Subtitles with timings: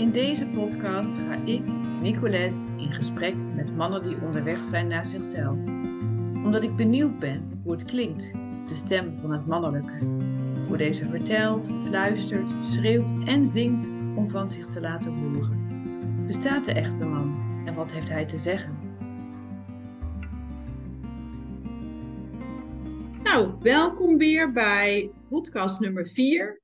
[0.00, 1.62] In deze podcast ga ik,
[2.00, 5.56] Nicolette, in gesprek met mannen die onderweg zijn naar zichzelf.
[6.44, 8.32] Omdat ik benieuwd ben hoe het klinkt,
[8.66, 9.98] de stem van het mannelijke.
[10.66, 15.66] Hoe deze vertelt, fluistert, schreeuwt en zingt om van zich te laten horen.
[16.26, 18.78] Bestaat de echte man en wat heeft hij te zeggen?
[23.22, 26.59] Nou, welkom weer bij podcast nummer 4.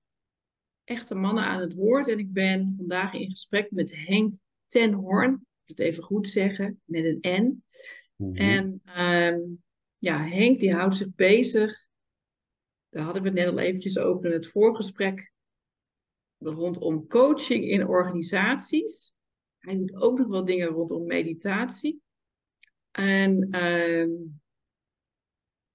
[0.86, 2.08] Echte mannen aan het woord.
[2.08, 4.34] En ik ben vandaag in gesprek met Henk
[4.66, 5.32] Tenhoorn.
[5.32, 7.64] Ik moet het even goed zeggen, met een N.
[8.16, 8.34] Mhm.
[8.34, 9.40] En ehm,
[9.96, 11.86] ja, Henk die houdt zich bezig.
[12.88, 15.32] Daar hadden we het net al eventjes over in het voorgesprek.
[16.38, 19.12] Rondom coaching in organisaties.
[19.58, 22.00] Hij doet ook nog wel dingen rondom meditatie.
[22.90, 24.10] En ehm,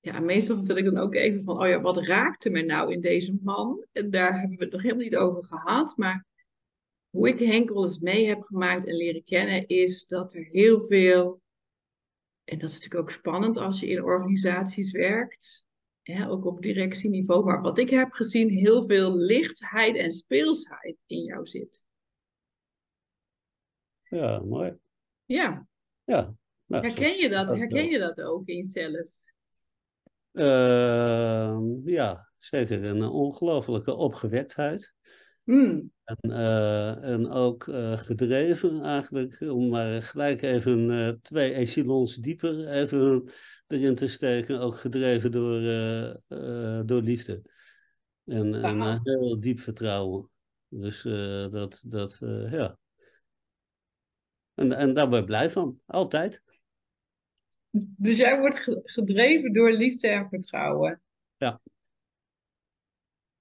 [0.01, 3.01] ja, meestal vertel ik dan ook even van, oh ja, wat raakte me nou in
[3.01, 3.85] deze man?
[3.91, 5.97] En daar hebben we het nog helemaal niet over gehad.
[5.97, 6.25] Maar
[7.09, 10.79] hoe ik Henk wel eens mee heb gemaakt en leren kennen, is dat er heel
[10.79, 11.41] veel,
[12.43, 15.63] en dat is natuurlijk ook spannend als je in organisaties werkt,
[16.01, 21.23] hè, ook op directieniveau, maar wat ik heb gezien, heel veel lichtheid en speelsheid in
[21.23, 21.83] jou zit.
[24.01, 24.73] Ja, mooi.
[25.25, 25.67] Ja,
[26.03, 26.35] Ja.
[26.65, 27.49] Nou, herken je dat?
[27.49, 29.19] Herken je dat ook in jezelf?
[30.31, 34.95] Ehm, ja, zeker een ongelofelijke opgewektheid.
[35.43, 35.91] Hmm.
[36.03, 42.67] En, eh, en ook eh, gedreven eigenlijk, om maar gelijk even eh, twee echelons dieper
[42.67, 43.31] even
[43.67, 44.59] erin te steken.
[44.59, 45.61] Ook gedreven door,
[46.85, 47.41] door liefde.
[48.25, 48.91] En, en Wauw.
[48.91, 50.29] eh, heel diep vertrouwen.
[50.67, 51.01] Dus
[51.51, 52.17] dat, dat
[52.49, 52.77] ja.
[54.53, 56.41] En, en daar word ik blij van, altijd.
[57.71, 61.01] Dus jij wordt ge- gedreven door liefde en vertrouwen.
[61.37, 61.61] Ja.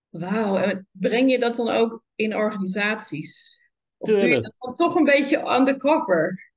[0.09, 3.59] Wauw, en breng je dat dan ook in organisaties?
[3.97, 6.53] Of doe je dat dan toch een beetje undercover?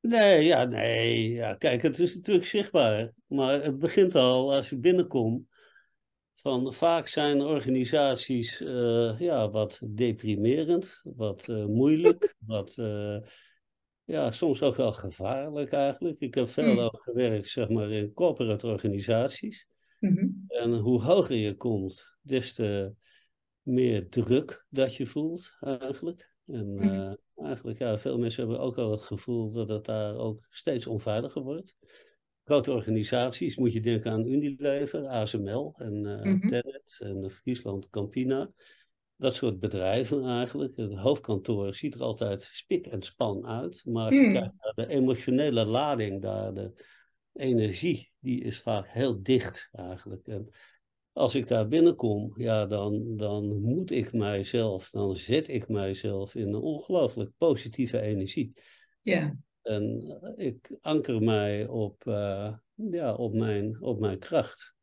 [0.00, 1.30] Nee, ja, nee.
[1.30, 3.12] Ja, kijk, het is natuurlijk zichtbaar.
[3.26, 5.46] Maar het begint al als je binnenkomt.
[6.34, 13.16] Van, vaak zijn organisaties eh, ja, wat deprimerend, wat eh, moeilijk, wat eh,
[14.08, 16.20] ja, soms ook wel gevaarlijk eigenlijk.
[16.20, 16.78] Ik heb veel Hmm.
[16.78, 19.66] ook gewerkt zeg maar, in corporate organisaties.
[20.00, 20.28] Mhm.
[20.46, 22.94] En hoe hoger je komt, des te
[23.62, 26.32] meer druk dat je voelt eigenlijk.
[26.46, 26.88] En Mhm.
[26.88, 27.12] eh,
[27.46, 31.42] eigenlijk, ja, veel mensen hebben ook al het gevoel dat het daar ook steeds onveiliger
[31.42, 31.76] wordt.
[32.44, 36.48] Grote organisaties, moet je denken aan Unilever, ASML en eh Mhm.
[36.48, 38.52] Tennet en eh, Friesland Campina.
[39.18, 40.76] Dat soort bedrijven eigenlijk.
[40.76, 43.82] Het hoofdkantoor ziet er altijd spik en span uit.
[43.84, 46.72] Maar als je kijkt naar de emotionele lading daar, de
[47.32, 50.26] energie, die is vaak heel dicht eigenlijk.
[50.26, 50.48] En
[51.12, 56.48] als ik daar binnenkom, ja, dan, dan moet ik mijzelf, dan zet ik mijzelf in
[56.48, 58.52] een ongelooflijk positieve energie.
[59.02, 59.36] Ja.
[59.62, 64.74] En eh, ik anker mij op, eh, ja, op, mijn, op mijn kracht.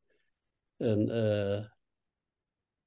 [0.77, 1.74] En eh, ander-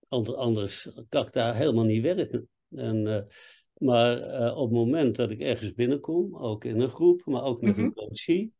[0.08, 2.48] anders kan ik daar helemaal niet werken.
[2.70, 3.22] En, eh,
[3.74, 7.60] maar eh, op het moment dat ik ergens binnenkom, ook in een groep, maar ook
[7.60, 7.84] met Mhm.
[7.84, 8.52] een coachie,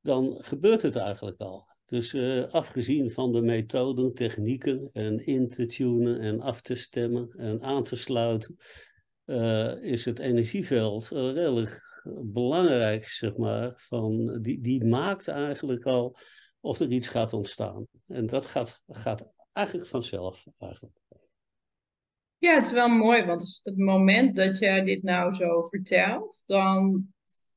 [0.00, 1.66] dan gebeurt het eigenlijk al.
[1.86, 7.30] Dus eh, afgezien van de methoden, technieken en in te tunen en af te stemmen
[7.36, 8.56] en aan te sluiten,
[9.80, 16.16] is het energieveld redelijk belangrijk, zeg maar, van, die, die maakt eigenlijk al
[16.60, 17.86] of er iets gaat ontstaan.
[18.06, 20.44] En dat gaat, gaat eigenlijk vanzelf.
[20.58, 20.98] Eigenlijk.
[22.38, 27.06] Ja, het is wel mooi, want het moment dat jij dit nou zo vertelt, dan,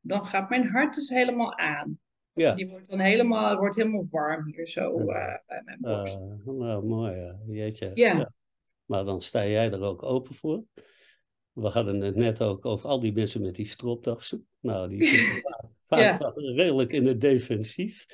[0.02, 2.00] dan gaat mijn hart dus helemaal aan.
[2.34, 5.06] Ja, Die wordt dan helemaal, wordt helemaal warm hier zo eh,
[5.48, 6.16] bij mijn borst.
[6.16, 7.40] eh, nou mooi, ja.
[7.48, 7.92] jeetje.
[7.94, 8.32] Ja.
[8.86, 10.64] Maar dan sta jij er ook open voor.
[11.52, 14.48] We hadden het net ook over al die mensen met die stropdassen.
[14.60, 16.18] Nou, die zitten vaak, vaak Ja.
[16.18, 18.06] vaak redelijk in het defensief.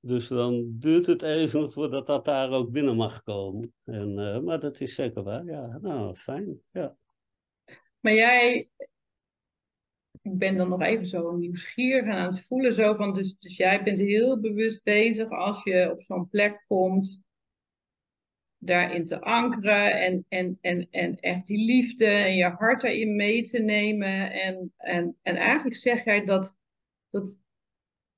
[0.00, 3.74] Dus dan duurt het even voordat dat daar ook binnen mag komen.
[3.84, 5.44] En, eh, maar dat is zeker waar.
[5.44, 6.60] Ja, nou, fijn.
[6.70, 6.96] Ja.
[8.00, 8.68] Maar jij,
[10.22, 13.82] ik ben dan nog even zo nieuwsgierig aan het voelen zo van, dus, dus jij
[13.82, 17.24] bent heel bewust bezig als je op zo'n plek komt,
[18.58, 23.42] daarin te ankeren en, en, en, en echt die liefde en je hart daarin mee
[23.42, 24.32] te nemen.
[24.32, 26.56] En, en, en eigenlijk zeg jij dat,
[27.08, 27.40] dat,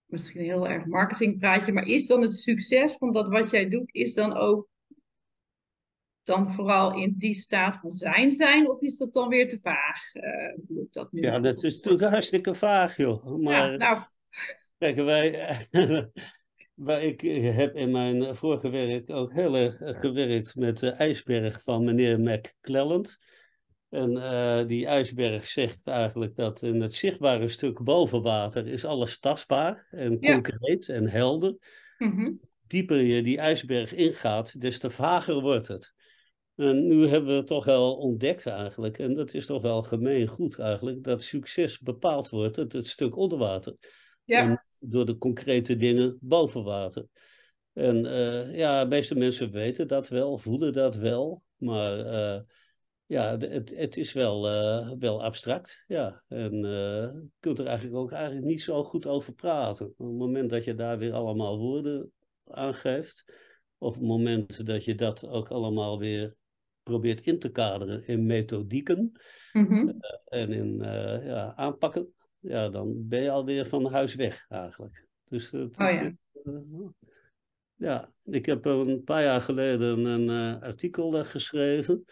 [0.09, 3.95] misschien een heel erg marketingpraatje, maar is dan het succes van dat wat jij doet,
[3.95, 4.69] is dan ook
[6.23, 10.15] dan vooral in die staat van zijn zijn, of is dat dan weer te vaag?
[10.15, 13.39] eh, hoe ik dat nu ja, dat is natuurlijk hartstikke vaag, joh.
[13.39, 13.99] Maar Ja, nou,
[14.79, 15.31] Kijk, wij,
[16.75, 17.21] waar ik
[17.55, 23.19] heb in mijn vorige werk ook heel erg gewerkt met de ijsberg van meneer McClelland.
[23.89, 29.19] En uh, die ijsberg zegt eigenlijk dat in het zichtbare stuk boven water is alles
[29.19, 31.57] tastbaar en concreet en helder.
[31.99, 35.95] Mm Dieper je die ijsberg ingaat, des te vager wordt het.
[36.55, 40.59] En nu hebben we toch wel ontdekt eigenlijk, en dat is toch wel gemeen goed
[40.59, 43.77] eigenlijk, dat succes bepaald wordt uit het stuk onder water.
[44.25, 44.41] Ja.
[44.41, 47.07] En door de concrete dingen boven water.
[47.73, 52.41] En uh, ja, de meeste mensen weten dat wel, voelen dat wel, maar uh,
[53.09, 55.85] ja, het, het is wel, uh, wel abstract.
[55.87, 56.23] Ja.
[56.29, 59.87] En je kunt er eigenlijk ook eigenlijk niet zo goed over praten.
[59.87, 62.13] Op het moment dat je daar weer allemaal woorden
[62.45, 63.25] aangeeft,
[63.79, 66.35] of op het moment dat je dat ook allemaal weer
[66.83, 69.13] probeert in te kaderen in methodieken
[69.53, 69.97] mm-hmm.
[70.25, 70.77] en in
[71.25, 75.07] ja, aanpakken, ja, dan ben je alweer van huis weg eigenlijk.
[75.25, 76.13] Dus het, oh, ja.
[77.75, 82.05] Ja, ik heb een paar jaar geleden een artikel geschreven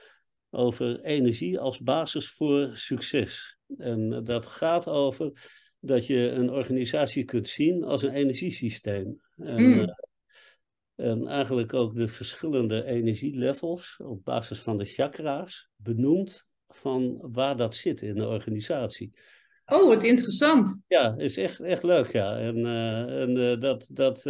[0.56, 3.58] over energie als basis voor succes.
[3.78, 5.32] En dat gaat over
[5.80, 9.20] dat je een organisatie kunt zien als een energiesysteem.
[9.36, 9.78] En, mm.
[9.78, 9.88] uh,
[10.94, 17.74] en eigenlijk ook de verschillende energielevels op basis van de chakra's benoemd van waar dat
[17.74, 19.12] zit in de organisatie.
[19.66, 20.82] Oh, wat interessant.
[20.88, 22.38] Ja, is echt, echt leuk, ja.
[22.38, 24.22] En, uh, en dat, dat,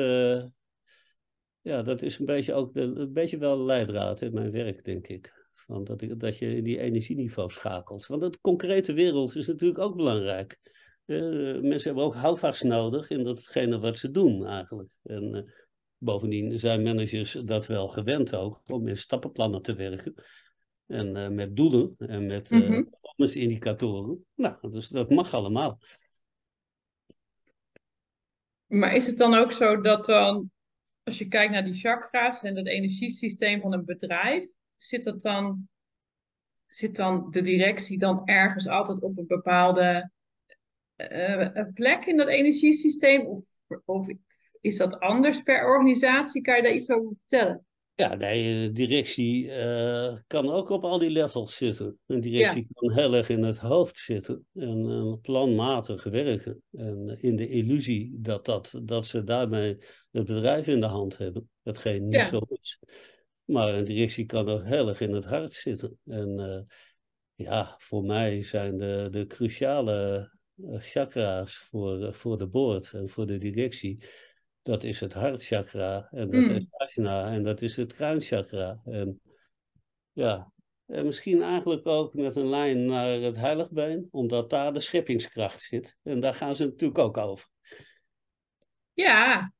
[1.60, 5.06] ja, dat is een beetje ook de, een beetje wel leidraad in mijn werk, denk
[5.06, 5.35] ik.
[5.66, 8.06] Van dat, dat je in die energieniveau schakelt.
[8.06, 10.58] Want de concrete wereld is natuurlijk ook belangrijk.
[11.06, 14.88] Uh, mensen hebben ook houvast nodig in datgene wat ze doen eigenlijk.
[15.02, 15.42] En uh,
[15.98, 20.14] bovendien zijn managers dat wel gewend ook om in stappenplannen te werken.
[20.86, 22.84] En uh, met doelen en met Mhm.
[22.84, 24.24] performance indicatoren.
[24.34, 25.78] Nou, dus dat mag allemaal.
[28.66, 30.50] Maar is het dan ook zo dat dan,
[31.02, 34.44] als je kijkt naar die chakra's en het energiesysteem van een bedrijf,
[34.76, 35.68] zit dat dan,
[36.66, 40.10] zit dan de directie dan ergens altijd op een bepaalde
[40.96, 43.26] eh, plek in dat energiesysteem?
[43.26, 43.42] Of,
[43.84, 44.08] of
[44.60, 46.42] is dat anders per organisatie?
[46.42, 47.66] Kan je daar iets over vertellen?
[47.96, 51.98] Ja, de directie uh, kan ook op al die levels zitten.
[52.06, 52.80] Een directie ja.
[52.80, 56.62] kan heel erg in het hoofd zitten en uh, planmatig werken.
[56.72, 59.78] En in de illusie dat, dat, dat ze daarmee
[60.10, 62.24] het bedrijf in de hand hebben, hetgeen niet Ja.
[62.24, 62.78] zo is.
[63.46, 65.98] Maar een directie kan ook heel erg in het hart zitten.
[66.04, 66.60] En uh,
[67.34, 70.30] ja, voor mij zijn de, de cruciale
[70.78, 74.04] chakra's voor, voor de board en voor de directie
[74.66, 76.50] dat is het hartchakra en dat Mm.
[76.50, 78.80] is asana en dat is het kruinchakra.
[78.84, 79.20] En
[80.12, 80.52] ja,
[80.86, 85.96] en misschien eigenlijk ook met een lijn naar het heiligbeen, omdat daar de scheppingskracht zit.
[86.02, 87.48] En daar gaan ze natuurlijk ook over.
[88.92, 89.52] Ja.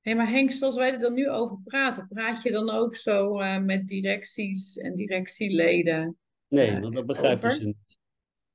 [0.00, 3.38] Hé, maar Henk, zoals wij er dan nu over praten, praat je dan ook zo
[3.38, 6.16] eh, met directies en directieleden?
[6.48, 7.58] Nee, want dat begrijpen over?
[7.58, 7.98] ze niet.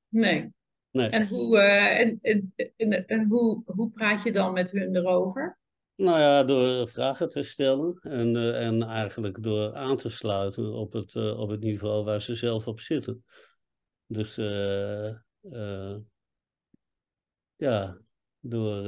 [0.08, 0.54] Nee.
[0.92, 1.10] Nee.
[1.10, 5.58] En, hoe, eh, en, en, en, en hoe, hoe praat je dan met hun erover?
[5.96, 10.94] Nou ja, door vragen te stellen en, eh, en eigenlijk door aan te sluiten op
[10.94, 13.24] het, op het niveau waar ze zelf op zitten.
[14.08, 15.08] Dus eh,
[15.42, 15.98] eh,
[17.56, 17.98] ja,
[18.40, 18.84] door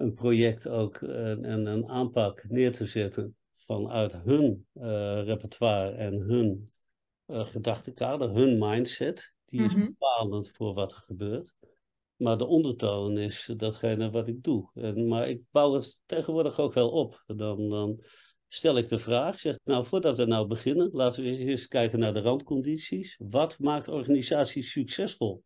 [0.00, 6.14] een project ook en, en een aanpak neer te zetten vanuit hun eh, repertoire en
[6.14, 6.72] hun
[7.26, 9.84] uh, gedachtenkader, hun mindset, die is Mhm.
[9.84, 11.54] bepalend voor wat er gebeurt.
[12.16, 14.70] Maar de ondertoon is datgene wat ik doe.
[14.74, 17.22] En, maar ik bouw het tegenwoordig ook wel op.
[17.26, 18.04] Dan, dan
[18.48, 22.14] stel ik de vraag, zeg, nou voordat we nou beginnen, laten we eerst kijken naar
[22.14, 23.20] de randcondities.
[23.28, 25.42] Wat maakt organisaties succesvol?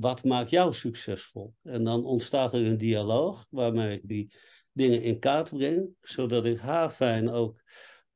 [0.00, 1.54] Wat maakt jou succesvol?
[1.62, 4.32] En dan ontstaat er een dialoog waarmee ik die
[4.72, 7.62] dingen in kaart breng, zodat ik haar fijn ook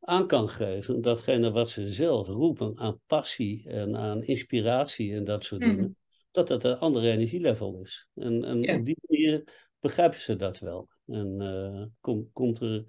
[0.00, 5.44] aan kan geven datgene wat ze zelf roepen aan passie en aan inspiratie en dat
[5.44, 5.70] soort Mhm.
[5.70, 5.96] dingen,
[6.30, 8.08] dat het een andere energielevel is.
[8.14, 8.76] En, en Ja.
[8.76, 9.44] op die manier
[9.80, 10.88] begrijpen ze dat wel.
[11.06, 12.84] En kom, komt er,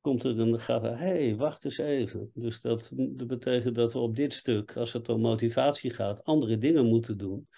[0.00, 2.30] komt er een gaat hé, hey, wacht eens even.
[2.34, 6.58] Dus dat, dat betekent dat we op dit stuk, als het om motivatie gaat, andere
[6.58, 7.48] dingen moeten doen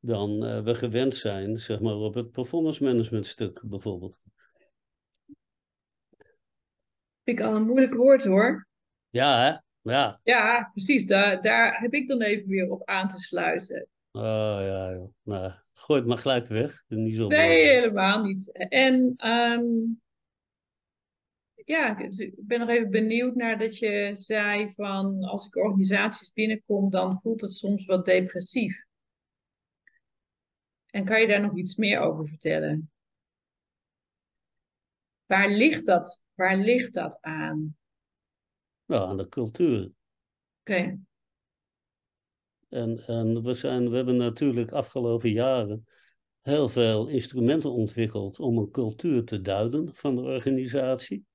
[0.00, 4.18] dan eh, we gewend zijn, zeg maar op het performance management stuk bijvoorbeeld.
[7.24, 8.68] Vind ik al een moeilijk woord hoor.
[9.10, 9.56] Ja, hè?
[9.92, 10.20] Ja.
[10.22, 11.06] Ja, precies.
[11.06, 13.88] Daar, daar heb ik dan even weer op aan te sluiten.
[14.12, 15.12] Oh ja, joh.
[15.22, 16.84] Nou, gooi het maar gelijk weg.
[16.88, 18.68] Niet zo Nee, helemaal niet.
[18.68, 19.64] En ehm,
[21.64, 26.32] ja, dus ik ben nog even benieuwd naar dat je zei van als ik organisaties
[26.32, 28.85] binnenkom, dan voelt het soms wat depressief.
[30.96, 32.90] En kan je daar nog iets meer over vertellen?
[35.26, 36.22] Waar ligt dat?
[36.34, 37.76] Waar ligt dat aan?
[38.84, 39.92] Nou, aan de cultuur.
[40.60, 40.98] Oké.
[42.68, 45.86] En, en we, zijn, we hebben natuurlijk afgelopen jaren
[46.40, 51.26] heel veel instrumenten ontwikkeld om een cultuur te duiden van de organisatie.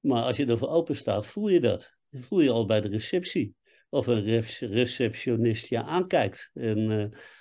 [0.00, 1.96] Maar als je ervoor open staat, voel je dat.
[2.10, 3.54] voel je al bij de receptie.
[3.94, 6.50] Of een receptionist je aankijkt.
[6.54, 6.78] En,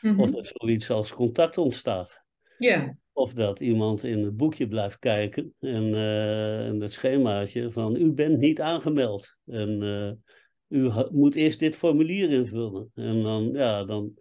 [0.01, 2.23] uh, Of er zoiets als contact ontstaat.
[2.57, 2.97] Ja.
[3.11, 8.11] Of dat iemand in het boekje blijft kijken en, uh, en het schemaatje van u
[8.11, 9.37] bent niet aangemeld.
[9.45, 10.11] En uh,
[10.79, 12.91] u moet eerst dit formulier invullen.
[12.93, 14.13] En dan, ja, dan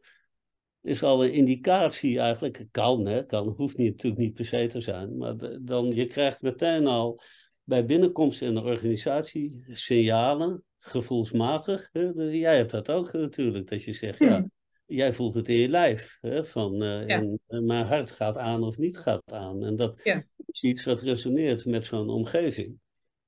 [0.82, 4.80] is al een indicatie eigenlijk, kan hè, kan, hoeft niet, natuurlijk niet per se te
[4.80, 7.20] zijn, maar dan je krijgt meteen al
[7.62, 11.88] bij binnenkomst in de organisatie signalen, gevoelsmatig.
[11.92, 14.50] Hè, jij hebt dat ook natuurlijk, dat je zegt, ja, hmm.
[14.86, 18.78] jij voelt het in je lijf, hè, van uh, en, mijn hart gaat aan of
[18.78, 19.64] niet gaat aan.
[19.64, 20.00] En dat
[20.46, 22.78] is iets wat resoneert met zo'n omgeving.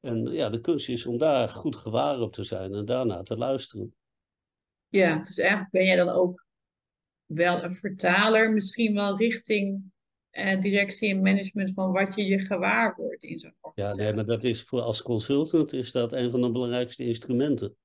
[0.00, 3.37] En ja, de kunst is om daar goed gewaar op te zijn en daarna te
[3.37, 3.94] luisteren.
[4.88, 6.46] Ja, dus eigenlijk ben jij dan ook
[7.26, 9.92] wel een vertaler, misschien wel richting
[10.35, 14.03] eh, directie en management van wat je je gewaar wordt in zo'n organisatie.
[14.03, 17.76] Ja, nee, maar dat is voor als consultant is dat een van de belangrijkste instrumenten.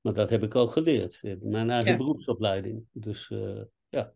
[0.00, 2.86] Maar dat heb ik ook geleerd in mijn eigen beroepsopleiding.
[2.92, 4.12] Dus uh, ja.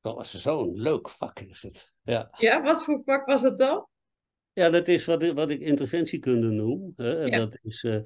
[0.00, 1.92] Dat was zo'n leuk vak is het.
[2.02, 2.34] Ja.
[2.38, 3.86] ja, wat voor vak was het dan?
[4.52, 6.92] Ja, dat is wat, wat ik interventiekunde noem.
[6.96, 7.28] Hè?
[7.30, 8.02] Dat is, uh,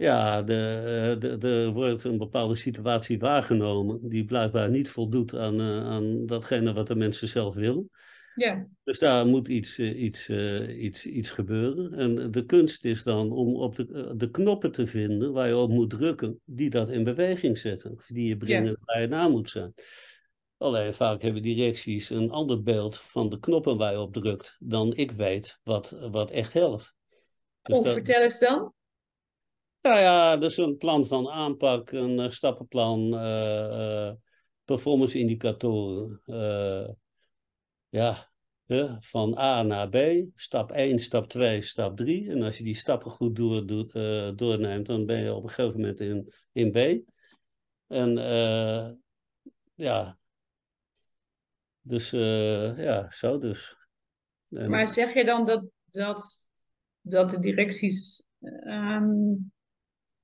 [0.00, 5.34] ja, de, eh, de, de, er wordt een bepaalde situatie waargenomen die blijkbaar niet voldoet
[5.34, 7.90] aan, uh, aan datgene wat de mensen zelf willen.
[8.34, 8.66] Ja.
[8.84, 10.30] Dus daar moet iets, iets,
[10.68, 11.94] iets, iets gebeuren.
[11.94, 15.70] En de kunst is dan om op de, de knoppen te vinden waar je op
[15.70, 17.92] moet drukken, die dat in beweging zetten.
[17.92, 18.76] Of die je brengen ja.
[18.84, 19.74] waar je na moet zijn.
[20.56, 24.94] Alleen vaak hebben directies een ander beeld van de knoppen waar je op drukt dan
[24.94, 26.94] ik weet wat, wat echt helpt.
[27.62, 28.72] Dus oh, vertel eens dan.
[29.82, 34.12] Nou ja, dus een plan van aanpak, een uh, stappenplan, uh, uh,
[34.64, 36.20] performance indicatoren.
[37.88, 38.30] ja,
[38.98, 39.96] van A naar B,
[40.34, 42.30] stap 1, stap 2, stap 3.
[42.30, 43.86] En als je die stappen goed door, door,
[44.36, 47.08] doorneemt, dan ben je op een gegeven moment in, in B.
[47.86, 48.16] En
[49.74, 50.18] ja,
[51.80, 53.76] dus uh, ja, zo dus.
[54.48, 56.48] Maar zeg je dan dat, dat,
[57.00, 58.22] dat de directies
[58.64, 59.52] um,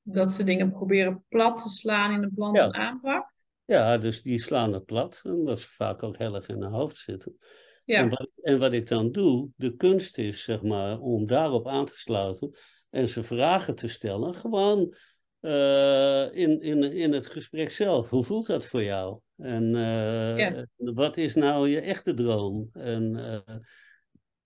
[0.08, 2.70] dat ze dingen proberen plat te slaan in de plan ja.
[2.70, 3.34] aanpak?
[3.64, 6.96] Ja, dus die slaan het plat, omdat ze vaak ook heel erg in hun hoofd
[6.96, 7.36] zitten.
[7.84, 7.98] Ja.
[7.98, 11.84] En, wat, en wat ik dan doe, de kunst is zeg maar om daarop aan
[11.84, 12.50] te sluiten
[12.90, 14.34] en ze vragen te stellen.
[14.34, 14.94] Gewoon
[15.40, 18.10] uh, in, in, in het gesprek zelf.
[18.10, 19.20] Hoe voelt dat voor jou?
[19.36, 20.66] En uh, ja.
[20.76, 22.68] wat is nou je echte droom?
[22.72, 23.56] En, uh,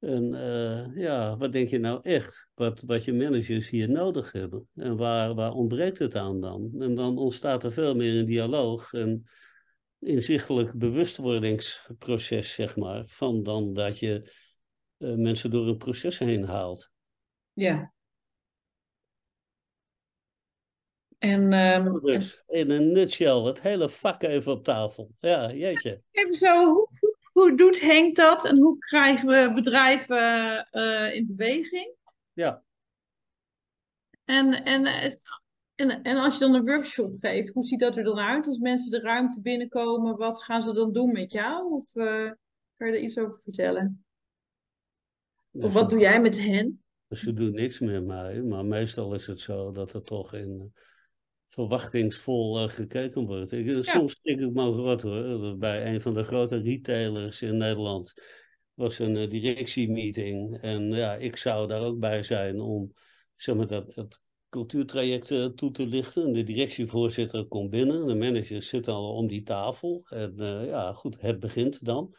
[0.01, 0.33] en
[0.95, 2.49] ja, wat denk je nou echt?
[2.55, 4.69] Wat, wat je managers hier nodig hebben?
[4.75, 6.71] En waar, waar ontbreekt het aan dan?
[6.79, 9.29] En dan ontstaat er veel meer een dialoog en
[9.99, 14.33] inzichtelijk bewustwordingsproces, zeg maar, van dan dat je
[14.97, 16.91] mensen door een proces heen haalt.
[17.53, 17.93] Ja,
[21.21, 25.11] En, um, dus, in een nutshell, het hele vak even op tafel.
[25.19, 26.03] Ja, jeetje.
[26.11, 26.89] Even zo, hoe,
[27.33, 31.95] hoe, doet Henk dat en hoe krijgen we bedrijven uh, in beweging?
[32.33, 32.63] Ja.
[34.25, 34.87] En, en,
[35.75, 38.47] en, en als je dan een workshop geeft, hoe ziet dat er dan uit?
[38.47, 41.73] Als mensen de ruimte binnenkomen, wat gaan ze dan doen met jou?
[41.73, 42.33] Of uh,
[42.77, 44.05] kan je er iets over vertellen?
[45.53, 46.83] of wat doe jij met hen?
[47.09, 50.73] Ze doen niks met mij, maar meestal is het zo dat er toch in
[51.51, 53.53] verwachtingsvol uh, gekeken wordt.
[53.53, 53.83] Ik, ja.
[53.83, 55.57] Soms denk ik maar wat hoor.
[55.59, 58.15] Bij een van de grote retailers in Nederland
[58.75, 60.61] was een directiemeeting.
[60.61, 62.93] En ja, ik zou daar ook bij zijn om
[63.35, 65.27] zeg maar, dat, het cultuurtraject
[65.57, 66.33] toe te lichten.
[66.33, 68.07] De directievoorzitter komt binnen.
[68.07, 70.03] De managers zitten al om die tafel.
[70.05, 70.35] En
[70.67, 72.15] ja, goed, het begint dan.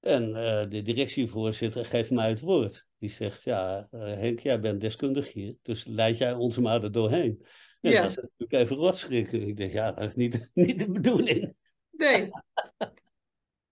[0.00, 0.32] En
[0.68, 2.86] de directievoorzitter geeft mij het woord.
[2.98, 7.42] Die zegt, ja, Henk, jij bent deskundig hier, dus leid jij ons maar er doorheen.
[7.80, 8.02] En ja.
[8.02, 9.42] dat natuurlijk even rotschrikken.
[9.42, 11.54] Ik denk, ja, dat is niet, niet de bedoeling.
[11.90, 12.30] Nee.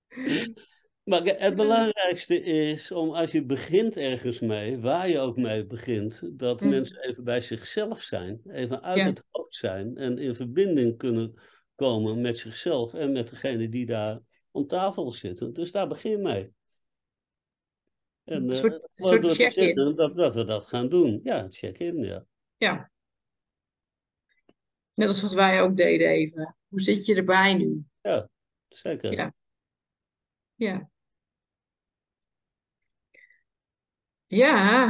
[1.04, 6.38] maar het belangrijkste is om als je begint ergens mee, waar je ook mee begint,
[6.38, 6.68] dat mm.
[6.68, 11.34] mensen even bij zichzelf zijn, even uit het hoofd zijn en in verbinding kunnen
[11.74, 14.20] komen met zichzelf en met degene die daar
[14.50, 15.52] om tafel zitten.
[15.52, 16.54] Dus daar begin mee.
[18.24, 19.94] En een soort, uh, soort check-in.
[19.94, 21.20] Dat, dat we dat gaan doen.
[21.22, 22.24] Ja, check-in, ja.
[22.56, 22.90] Ja.
[24.96, 26.56] Net als wat wij ook deden even.
[26.68, 27.84] Hoe zit je erbij nu?
[28.02, 28.28] Ja,
[28.68, 29.12] zeker.
[29.12, 29.34] Ja.
[30.56, 30.88] Ja.
[34.28, 34.88] Ja.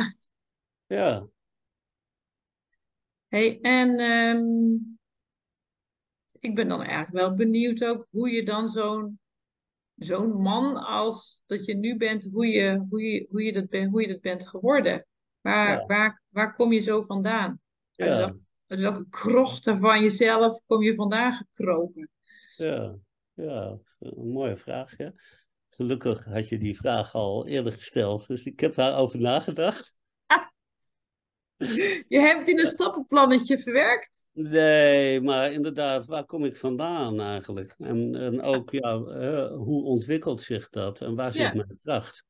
[0.88, 1.26] Ja.
[3.28, 4.76] Hey, en ehm,
[6.40, 9.18] ik ben dan eigenlijk wel benieuwd ook hoe je dan zo'n
[9.96, 13.88] zo'n man als dat je nu bent, hoe je, hoe je, hoe je, dat, ben,
[13.88, 15.06] hoe je dat bent geworden.
[15.40, 17.60] Waar, Ja, waar, waar kom je zo vandaan?
[17.90, 18.34] Ja,
[18.66, 22.10] uit welke krochten van jezelf kom je vandaan gekropen?
[22.56, 22.94] ja,
[23.34, 23.78] ja.
[23.98, 25.12] Een mooie vraag, ja.
[25.68, 29.94] Gelukkig had je die vraag al eerder gesteld, dus ik heb daarover nagedacht.
[32.08, 34.24] Je hebt in een stappenplannetje verwerkt.
[34.32, 37.74] Nee, maar inderdaad, waar kom ik vandaan eigenlijk?
[37.78, 42.24] En, en ook, ja, eh, hoe ontwikkelt zich dat en waar zit Ja, mijn kracht?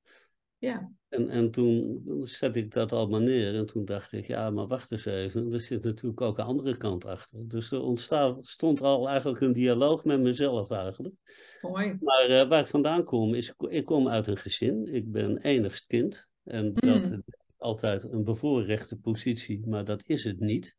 [0.59, 0.91] Ja.
[1.09, 4.93] En, en toen zette ik dat allemaal neer en toen dacht ik, ja, maar wacht
[4.93, 7.49] eens even, er zit natuurlijk ook een andere kant achter.
[7.49, 11.15] Dus er ontstond al eigenlijk een dialoog met mezelf eigenlijk.
[11.61, 11.97] Mooi.
[12.01, 15.87] Maar eh, waar ik vandaan kom, is, ik kom uit een gezin, ik ben enigst
[15.87, 16.29] kind.
[16.45, 17.13] En dat Hmm.
[17.13, 20.77] is altijd een bevoorrechte positie, maar dat is het niet.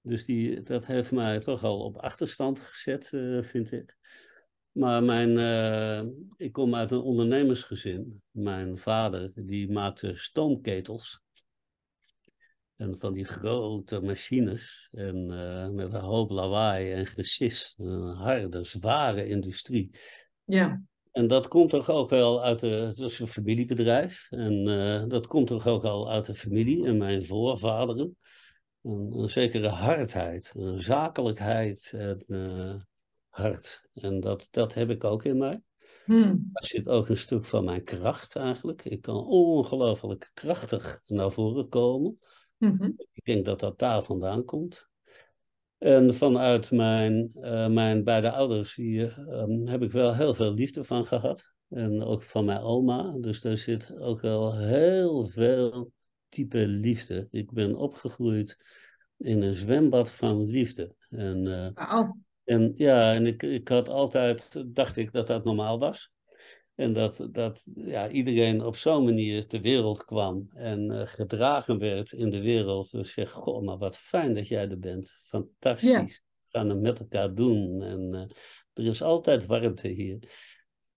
[0.00, 3.96] Dus die, dat heeft mij toch al op achterstand gezet, eh, vind ik.
[4.78, 6.06] Maar mijn, eh,
[6.36, 8.22] ik kom uit een ondernemersgezin.
[8.30, 11.22] Mijn vader die maakte stoomketels.
[12.76, 14.88] En van die grote machines.
[14.90, 17.74] En eh, met een hoop lawaai en gesis.
[17.76, 19.90] Een harde, zware industrie.
[20.44, 20.82] Ja.
[21.12, 24.26] En dat komt toch ook wel uit de, het is een familiebedrijf.
[24.30, 28.16] En eh, dat komt toch ook al uit de familie en mijn voorvaderen.
[28.82, 32.87] Een, een zekere hardheid, een zakelijkheid en
[33.94, 35.62] En dat, dat heb ik ook in mij.
[36.04, 36.48] Hmm.
[36.52, 38.84] Daar zit ook een stuk van mijn kracht eigenlijk.
[38.84, 42.18] Ik kan ongelooflijk krachtig naar voren komen.
[42.56, 42.90] Mhm.
[43.12, 44.88] Ik denk dat dat daar vandaan komt.
[45.78, 50.84] En vanuit mijn, eh, mijn beide ouders hier ehm, heb ik wel heel veel liefde
[50.84, 51.54] van gehad.
[51.68, 53.14] En ook van mijn oma.
[53.20, 55.92] Dus daar zit ook wel heel veel
[56.28, 57.28] type liefde.
[57.30, 58.58] Ik ben opgegroeid
[59.16, 60.94] in een zwembad van liefde.
[61.08, 62.16] En, eh, Wauw.
[62.48, 66.12] En ja, en ik, ik had altijd, dacht ik dat dat normaal was.
[66.74, 72.12] En dat, dat ja, iedereen op zo'n manier ter wereld kwam en eh, gedragen werd
[72.12, 72.90] in de wereld.
[72.90, 75.06] Dus zeg, goh, maar wat fijn dat jij er bent.
[75.06, 75.14] Ja.
[75.20, 76.22] Fantastisch.
[76.44, 77.82] We gaan het met elkaar doen.
[77.82, 78.36] En eh,
[78.72, 80.18] er is altijd warmte hier.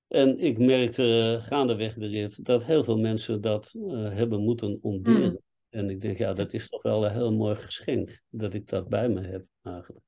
[0.08, 4.80] En ik merkte eh, gaandeweg de rit dat heel veel mensen dat hebben moeten Hmm.
[4.82, 5.42] ontberen.
[5.70, 8.90] En ik denk, ja, dat is toch wel een heel mooi geschenk dat ik dat
[8.90, 10.06] bij me heb eigenlijk.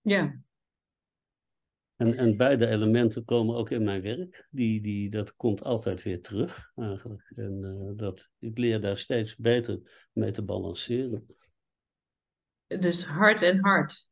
[0.00, 0.42] Ja.
[1.96, 4.46] En, en beide elementen komen ook in mijn werk.
[4.50, 7.32] Die, die, dat komt altijd weer terug eigenlijk.
[7.36, 11.26] En eh, dat, ik leer daar steeds beter mee te balanceren.
[12.66, 14.08] Dus hart en hart.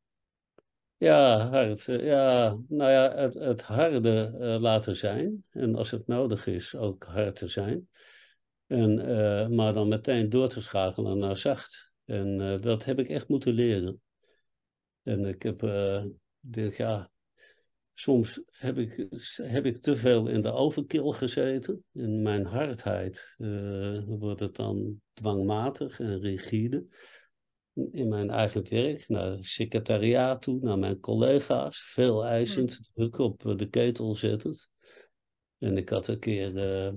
[0.97, 1.89] Ja, hard.
[1.89, 5.45] eh, Ja, nou ja, het, het harde eh, laten zijn.
[5.51, 7.89] En als het nodig is, ook hard te zijn.
[8.67, 8.95] En,
[9.55, 11.93] maar dan meteen door te schakelen naar zacht.
[12.05, 14.01] En dat heb ik echt moeten leren.
[15.03, 17.11] En ik heb, eh, ik denk, ja,
[17.93, 21.85] soms heb ik, heb ik te veel in de overkill gezeten.
[21.93, 26.87] In mijn hardheid eh, wordt het dan dwangmatig en rigide.
[27.75, 31.83] In mijn eigen werk, naar het secretariaat toe, naar mijn collega's.
[31.83, 32.31] Veel Hmm.
[32.31, 34.71] eisend, druk op eh, de ketel zettend.
[35.59, 36.93] En ik had een keer, eh,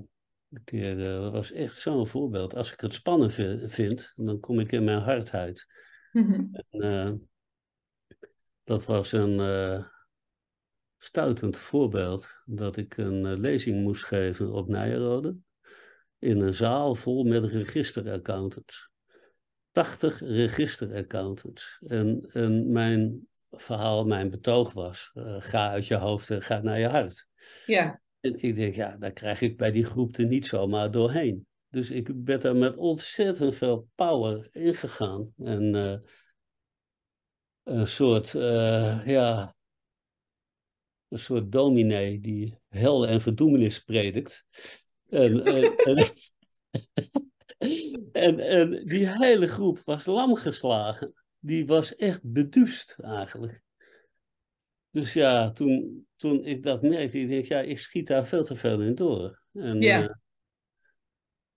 [0.49, 2.55] een keer dat was echt zo'n voorbeeld.
[2.55, 5.65] Als ik het spannend vi- vind, dan kom ik in mijn hardheid.
[6.69, 7.29] En,
[8.63, 9.39] dat was een
[10.97, 15.35] stuitend voorbeeld dat ik een eh, lezing moest geven op Nijrode.
[16.19, 18.89] In een zaal vol met registeraccountants.
[19.71, 21.79] 80 registeraccountants.
[21.87, 26.79] En, en mijn verhaal, mijn betoog was: eh, ga uit je hoofd en ga naar
[26.79, 27.27] je hart.
[27.65, 28.01] Ja.
[28.19, 31.47] En ik denk, ja, daar krijg ik bij die groep er niet zomaar doorheen.
[31.69, 35.33] Dus ik ben daar met ontzettend veel power ingegaan.
[35.37, 35.97] En eh,
[37.63, 38.31] een soort,
[39.05, 39.55] ja,
[41.15, 44.45] een soort dominee die hel en verdoemenis predikt.
[45.09, 46.13] En, en, en,
[48.11, 51.13] en, en die hele groep was lam geslagen.
[51.39, 53.61] Die was echt beduust eigenlijk.
[54.89, 58.55] Dus ja, toen, toen ik dat merkte, ik denk, ja, ik schiet daar veel te
[58.55, 59.41] veel in door.
[59.53, 60.03] En, Ja.
[60.03, 60.15] eh,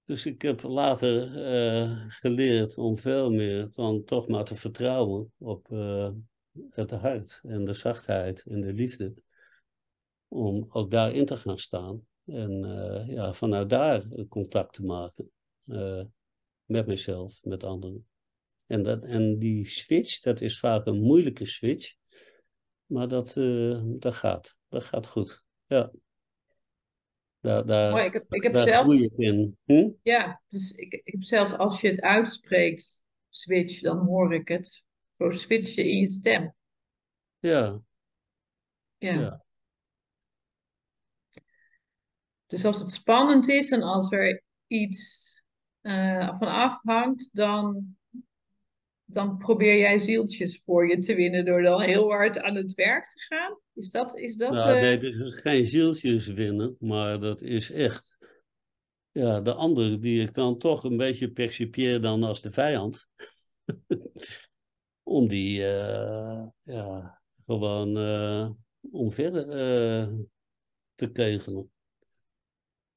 [0.05, 5.73] dus ik heb later eh, geleerd om veel meer dan toch maar te vertrouwen op
[5.73, 6.11] eh,
[6.71, 9.15] het hart en de zachtheid en de liefde.
[10.29, 15.31] Om ook daarin te gaan staan en eh, ja, vanuit daar contact te maken
[15.67, 16.05] eh,
[16.65, 18.07] met mezelf, met anderen.
[18.67, 21.95] En, dat, en die switch, dat is vaak een moeilijke switch,
[22.87, 24.57] maar dat, eh, dat gaat.
[24.69, 25.43] Dat gaat goed.
[25.67, 25.93] Ja,
[27.41, 28.05] daar, daar, Mooi.
[28.05, 29.59] Ik heb, ik heb daar zelf, ik in.
[29.65, 29.91] Hm?
[30.03, 34.87] ja, dus ik, ik heb zelfs als je het uitspreekt, switch, dan hoor ik het.
[35.13, 36.55] Zo switchen in je stem.
[37.39, 37.83] Ja,
[38.99, 39.13] Ja.
[39.13, 39.45] ja,
[42.49, 45.33] Dus als het spannend is en als er iets
[45.81, 47.97] eh, van afhangt, dan,
[49.05, 53.09] dan probeer jij zieltjes voor je te winnen door dan heel hard aan het werk
[53.09, 53.59] te gaan.
[53.75, 57.71] Is dat, is dat Nou, eh, nee, dit is geen zieltjes winnen, maar dat is
[57.71, 58.17] echt
[59.19, 63.09] ja, de ander die ik dan toch een beetje percipieer dan als de vijand.
[65.03, 68.51] Om die eh, ja, gewoon eh,
[68.91, 70.09] omver eh,
[70.95, 71.71] te kegelen.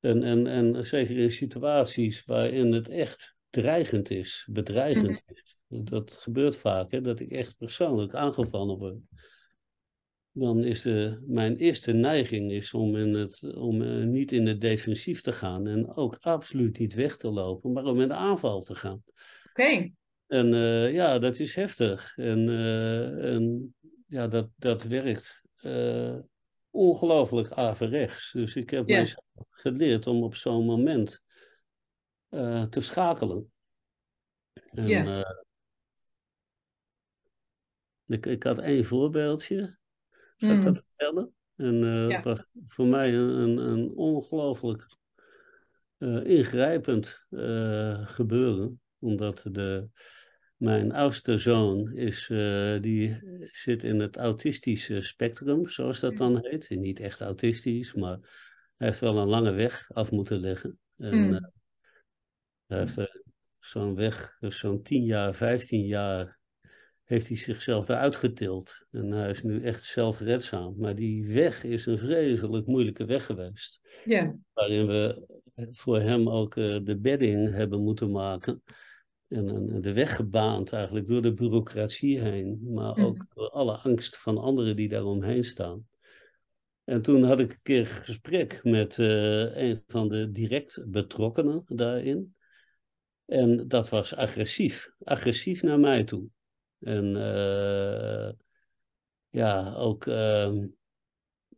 [0.02, 5.58] En, en, en zeker in situaties waarin het echt dreigend is, bedreigend is.
[5.68, 8.98] Dat gebeurt vaak, hè, dat ik echt persoonlijk aangevallen word.
[10.32, 14.62] Dan is de, mijn eerste neiging is om, in het, om eh, niet in het
[14.62, 18.62] defensief te gaan en ook absoluut niet weg te lopen, maar om in de aanval
[18.62, 19.04] te gaan.
[19.50, 19.92] Oké.
[20.28, 22.18] En eh, ja, dat is heftig.
[22.18, 23.76] En, eh, en
[24.08, 25.42] ja, dat, dat werkt
[26.72, 28.32] ongelooflijk averechts.
[28.32, 29.06] Dus ik heb Ja.
[29.50, 31.24] geleerd om op zo'n moment
[32.30, 33.52] eh, te schakelen.
[34.72, 35.20] En, Ja.
[35.20, 35.42] eh,
[38.06, 39.78] ik, ik had één voorbeeldje.
[40.38, 40.64] Zal ik Mm.
[40.64, 41.34] dat vertellen?
[41.56, 42.22] En eh, Ja.
[42.22, 45.00] was voor mij een, een, ongelooflijk
[46.24, 47.26] ingrijpend
[48.04, 48.82] gebeuren.
[49.00, 49.90] Omdat de,
[50.62, 53.20] mijn oudste zoon is, eh, die
[53.52, 56.70] zit in het autistische spectrum, zoals dat dan heet.
[56.70, 58.18] Niet echt autistisch, maar
[58.78, 60.80] hij heeft wel een lange weg af moeten leggen.
[60.98, 61.34] En Mm.
[61.34, 61.42] eh,
[62.68, 63.06] hij heeft eh,
[63.60, 66.40] zo'n weg, zo'n 10 jaar, 15 jaar,
[67.04, 68.86] heeft hij zichzelf eruit getild.
[68.92, 70.76] En hij is nu echt zelfredzaam.
[70.78, 73.80] Maar die weg is een vreselijk moeilijke weg geweest
[74.54, 75.26] waarin we
[75.72, 78.64] voor hem ook de bedding hebben moeten maken.
[79.32, 83.26] En, en de weg gebaand eigenlijk door de bureaucratie heen, maar ook Mhm.
[83.34, 85.88] door alle angst van anderen die daaromheen staan.
[86.84, 91.64] En toen had ik een keer een gesprek met eh, een van de direct betrokkenen
[91.68, 92.36] daarin.
[93.26, 96.28] En dat was agressief, agressief naar mij toe.
[96.80, 98.32] En eh,
[99.30, 100.68] ja, ook, ehm,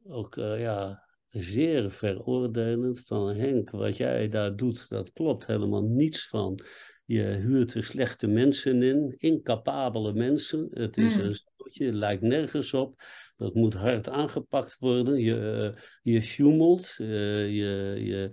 [0.08, 6.28] ook eh, ja, zeer veroordelend van Henk, wat jij daar doet, dat klopt helemaal niets
[6.28, 6.60] van.
[7.06, 10.68] Je huurt er slechte mensen in, incapabele mensen.
[10.74, 11.22] Het is Mm.
[11.24, 13.02] een stootje, lijkt nergens op.
[13.38, 15.20] Dat moet hard aangepakt worden.
[15.20, 15.82] Je, eh,
[16.14, 17.08] je sjoemelt, eh,
[17.56, 18.32] je, je,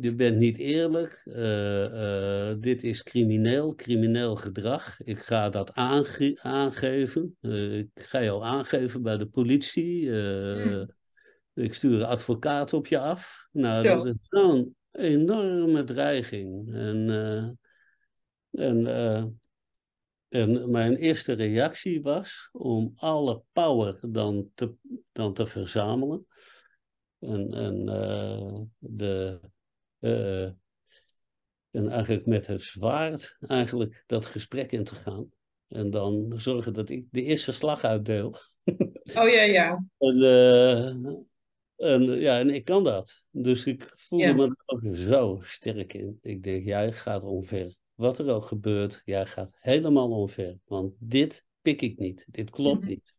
[0.00, 1.22] je bent niet eerlijk.
[1.24, 5.00] Eh, dit is crimineel, crimineel gedrag.
[5.02, 7.36] Ik ga dat aange- aangeven.
[7.72, 10.10] Ik ga jou aangeven bij de politie.
[10.10, 10.94] Eh, Mm.
[11.54, 13.46] Ik stuur een advocaat op je af.
[13.52, 16.74] Nou, dat is zo'n enorme dreiging.
[16.74, 17.48] En, eh,
[18.66, 19.24] en, eh,
[20.28, 24.74] en mijn eerste reactie was om alle power dan te,
[25.12, 26.26] dan te verzamelen.
[27.18, 29.40] En, en, eh, de,
[31.70, 35.30] en eigenlijk met het zwaard eigenlijk dat gesprek in te gaan.
[35.68, 38.36] En dan zorgen dat ik de eerste slag uitdeel.
[39.14, 39.84] Oh ja, ja.
[39.98, 41.26] En,
[41.76, 43.26] en, ja, en ik kan dat.
[43.30, 44.34] Dus ik voelde Ja.
[44.34, 46.18] me er ook zo sterk in.
[46.22, 47.74] Ik denk, jij gaat omver.
[47.94, 50.58] Wat er ook gebeurt, jij gaat helemaal omver.
[50.64, 52.26] Want dit pik ik niet.
[52.30, 52.88] Dit klopt Mhm.
[52.88, 53.14] niet.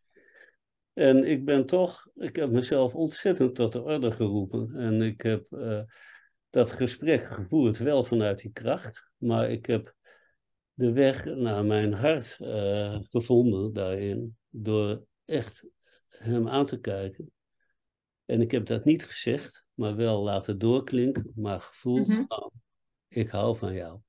[0.93, 4.75] En ik ben toch, ik heb mezelf ontzettend tot de orde geroepen.
[4.75, 5.81] En ik heb eh,
[6.49, 9.09] dat gesprek gevoerd, wel vanuit die kracht.
[9.17, 9.95] Maar ik heb
[10.73, 14.37] de weg naar mijn hart eh, gevonden daarin.
[14.49, 15.63] Door echt
[16.07, 17.31] hem aan te kijken.
[18.27, 22.23] En ik heb dat niet gezegd, maar wel laten doorklinken, maar gevoeld Mhm.
[22.27, 22.51] van,
[23.07, 23.99] ik hou van jou.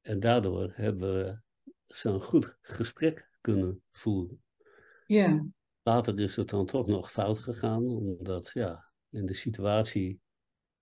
[0.00, 1.40] En daardoor hebben we
[1.86, 4.42] zo'n goed gesprek kunnen voeren.
[5.06, 5.46] Ja.
[5.82, 10.20] Later is het dan toch nog fout gegaan, omdat ja, in de situatie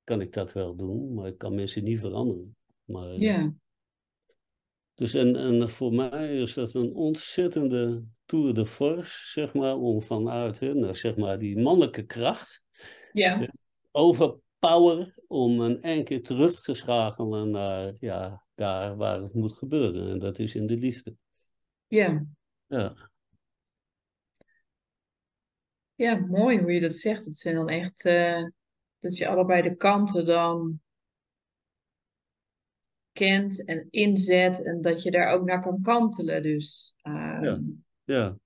[0.04, 2.56] kan ik dat wel doen, maar ik kan mensen niet veranderen.
[2.84, 3.54] Maar, Ja.
[4.94, 10.02] Dus en, en voor mij is dat een ontzettende tour de force, zeg maar, om
[10.02, 12.64] vanuit hè, nou, zeg maar, die mannelijke kracht,
[13.12, 13.48] Ja.
[13.90, 20.10] overpower, om een keer terug te schakelen naar ja, daar waar het moet gebeuren.
[20.10, 21.16] En dat is in de liefde.
[21.86, 22.26] Ja.
[22.66, 22.94] Ja,
[25.94, 27.24] Ja, mooi hoe je dat zegt.
[27.24, 28.42] Het zijn dan echt eh,
[28.98, 30.80] dat je allebei de kanten dan
[33.14, 36.42] kent en inzet en dat je daar ook naar kan kantelen.
[36.44, 37.60] Dus ehm, Ja.
[38.04, 38.36] ja.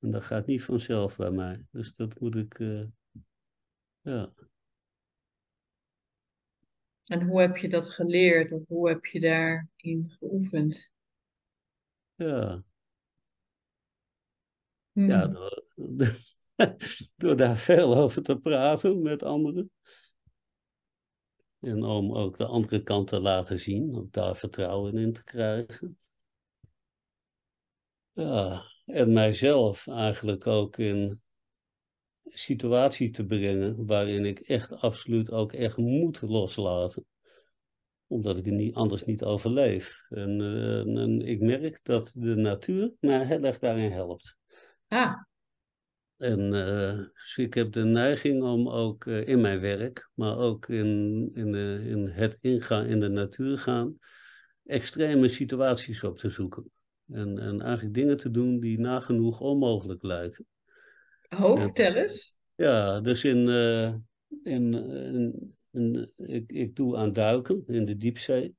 [0.00, 1.66] En dat gaat niet vanzelf bij mij.
[1.70, 2.82] Dus dat moet ik, eh,
[4.04, 4.30] ja.
[7.06, 10.90] En hoe heb je dat geleerd of hoe heb je daarin geoefend?
[12.16, 12.62] Ja,
[15.04, 15.28] ja Hmm.
[15.28, 15.64] door,
[17.16, 19.70] door daar veel over te praten met anderen.
[21.64, 25.98] En om ook de andere kant te laten zien, om daar vertrouwen in te krijgen.
[28.12, 31.22] Ja, en mijzelf eigenlijk ook in
[32.24, 37.04] situatie te brengen waarin ik echt absoluut ook echt moet loslaten.
[38.06, 40.00] Omdat ik het niet, anders niet overleef.
[40.08, 44.36] En, uh, en ik merk dat de natuur mij heel erg daarin helpt.
[44.88, 45.22] Ah,
[46.16, 51.30] En uh, ik heb de neiging om ook uh, in mijn werk, maar ook in,
[51.34, 53.98] in, in het ingaan in de natuur gaan,
[54.64, 56.70] extreme situaties op te zoeken.
[57.08, 60.46] En, en eigenlijk dingen te doen die nagenoeg onmogelijk lijken.
[61.40, 62.36] oh, vertel eens.
[62.54, 63.94] Ja, dus in, uh,
[64.42, 68.54] in, in, in, ik, ik doe aan duiken in de diepzee.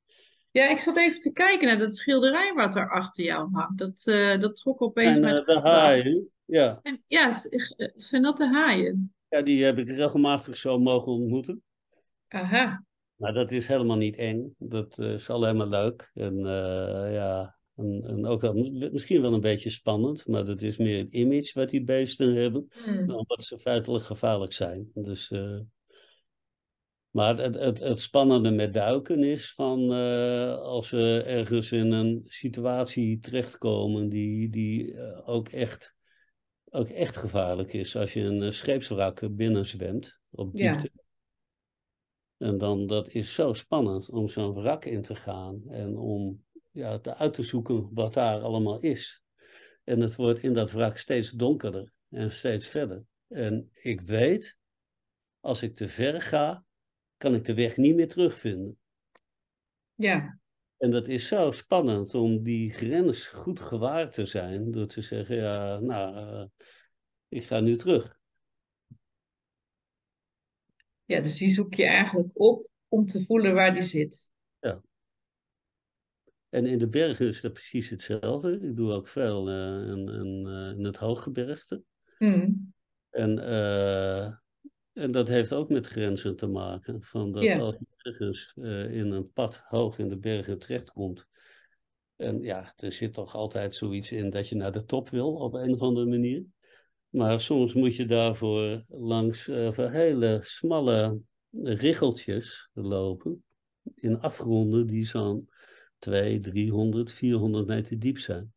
[0.51, 3.77] Ja, ik zat even te kijken naar dat schilderij wat er achter jou hangt.
[3.77, 4.03] Dat,
[4.41, 6.79] dat trok opeens en de haaien, ja.
[6.81, 7.31] En, ja,
[7.95, 9.13] zijn dat de haaien?
[9.29, 11.63] Ja, die heb ik regelmatig zo mogen ontmoeten.
[12.27, 12.83] Aha.
[13.15, 14.55] Maar dat is helemaal niet eng.
[14.57, 16.11] Dat is alleen maar leuk.
[16.13, 16.37] En
[17.11, 18.53] ja, en, en ook
[18.91, 22.67] misschien wel een beetje spannend, maar dat is meer het image wat die beesten hebben,
[22.69, 23.07] Hmm.
[23.07, 24.89] dan wat ze feitelijk gevaarlijk zijn.
[24.93, 25.59] Dus, uh,
[27.09, 32.21] maar het, het, het spannende met duiken is van uh, als we ergens in een
[32.25, 35.94] situatie terechtkomen die, die uh, ook, echt,
[36.75, 37.95] ook echt gevaarlijk is.
[37.95, 40.89] Als je een scheepswrak binnenzwemt op diepte.
[40.93, 41.03] Ja.
[42.37, 46.99] En dan dat is zo spannend om zo'n wrak in te gaan en om ja,
[46.99, 49.23] te uit te zoeken wat daar allemaal is.
[49.83, 53.03] En het wordt in dat wrak steeds donkerder en steeds verder.
[53.27, 54.57] En ik weet,
[55.39, 56.63] als ik te ver ga,
[57.17, 58.77] kan ik de weg niet meer terugvinden.
[59.93, 60.39] Ja.
[60.77, 65.35] En dat is zo spannend om die grens goed gewaar te zijn, door te zeggen,
[65.35, 66.45] ja, nou, uh,
[67.27, 68.19] ik ga nu terug.
[71.05, 74.33] Ja, dus die zoek je eigenlijk op om te voelen waar die zit.
[74.59, 74.81] Ja.
[76.49, 78.59] En in de bergen is dat precies hetzelfde.
[78.61, 81.83] Ik doe ook veel uh, in, in, uh, in, het hooggebergte.
[82.17, 82.73] Hmm.
[83.09, 84.33] En, uh,
[84.95, 87.03] en dat heeft ook met grenzen te maken.
[87.03, 87.59] Van dat Ja.
[87.59, 88.53] als je ergens
[88.91, 91.27] in een pad hoog in de bergen terechtkomt.
[92.15, 95.53] En ja, er zit toch altijd zoiets in dat je naar de top wil op
[95.53, 96.45] een of andere manier.
[97.09, 101.19] Maar soms moet je daarvoor langs hele smalle
[101.63, 103.43] riggeltjes lopen.
[103.95, 105.49] In afgronden die zo'n
[105.97, 108.53] 200, 300, 400 meter diep zijn.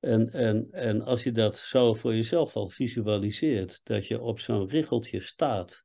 [0.00, 4.68] En, en, en als je dat zo voor jezelf al visualiseert, dat je op zo'n
[4.68, 5.84] riggeltje staat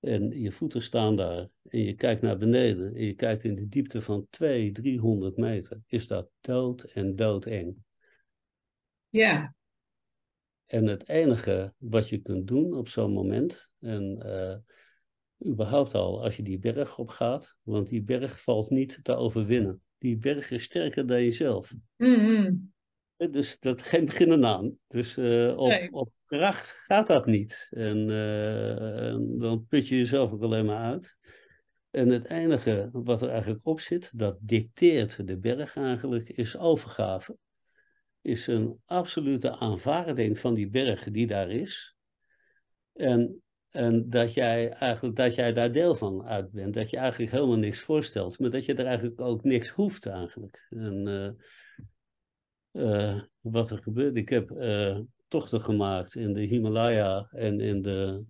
[0.00, 3.68] en je voeten staan daar en je kijkt naar beneden en je kijkt in de
[3.68, 7.76] diepte van 200, 300 meter, is dat dood en doodeng.
[9.08, 9.54] Ja.
[10.66, 14.56] En het enige wat je kunt doen op zo'n moment, en uh,
[15.50, 19.82] überhaupt al als je die berg op gaat, want die berg valt niet te overwinnen.
[19.98, 21.74] Die berg is sterker dan jezelf.
[21.96, 22.74] Mm-hmm.
[23.16, 24.78] Dus dat geen beginnen aan.
[24.86, 25.92] Dus uh, op, Nee.
[25.92, 27.66] op kracht gaat dat niet.
[27.70, 31.16] En, uh, en dan put je jezelf ook alleen maar uit.
[31.90, 37.36] En het enige wat er eigenlijk op zit, dat dicteert de berg eigenlijk, is overgave.
[38.22, 41.96] Is een absolute aanvaarding van die berg die daar is.
[42.92, 43.40] En
[43.76, 46.74] en dat jij eigenlijk dat jij daar deel van uit bent.
[46.74, 48.38] Dat je eigenlijk helemaal niks voorstelt.
[48.38, 50.66] Maar dat je er eigenlijk ook niks hoeft eigenlijk.
[50.68, 51.30] En uh,
[52.76, 54.16] uh, wat er gebeurt.
[54.16, 58.24] Ik heb uh, tochten gemaakt in de Himalaya en in, de,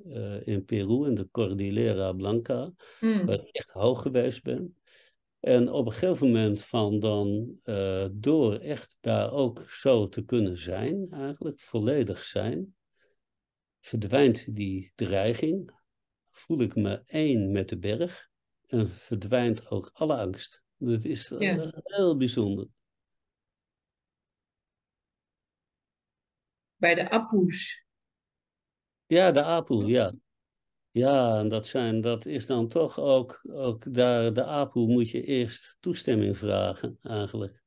[0.44, 2.72] in Peru, in de Cordillera Blanca.
[3.00, 3.26] Mm.
[3.26, 4.76] Waar ik echt hoog geweest ben.
[5.40, 7.58] En op een gegeven moment van dan
[8.12, 12.74] door echt daar ook zo te kunnen zijn, eigenlijk volledig zijn
[13.86, 15.70] verdwijnt die dreiging,
[16.30, 18.28] voel ik me één met de berg
[18.66, 20.62] en verdwijnt ook alle angst.
[20.76, 21.70] Dat is Ja.
[21.82, 22.66] heel bijzonder.
[26.76, 27.86] Bij de Apus.
[29.06, 30.14] Ja, de Apu, ja.
[30.90, 35.22] Ja, en dat, zijn, dat is dan toch ook, ook daar, de Apu moet je
[35.22, 37.62] eerst toestemming vragen, eigenlijk.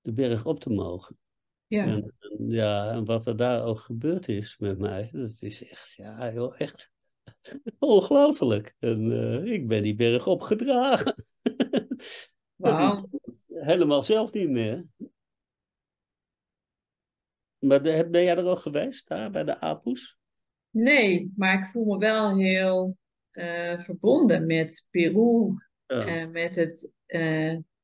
[0.00, 1.18] De berg op te mogen.
[1.66, 1.84] Ja.
[1.84, 5.94] En, en, ja, en wat er daar ook gebeurd is met mij, dat is echt,
[5.94, 6.90] ja, heel echt
[7.78, 8.74] ongelooflijk.
[8.78, 11.24] En uh, ik ben die berg opgedragen.
[12.56, 13.08] Wauw.
[13.48, 14.86] Helemaal zelf niet meer.
[17.66, 20.16] Maar de, ben jij er ook geweest, daar bij de Apus?
[20.70, 22.96] Nee, maar ik voel me wel heel
[23.30, 25.54] eh, verbonden met Peru,
[25.86, 26.92] Ja, en met het,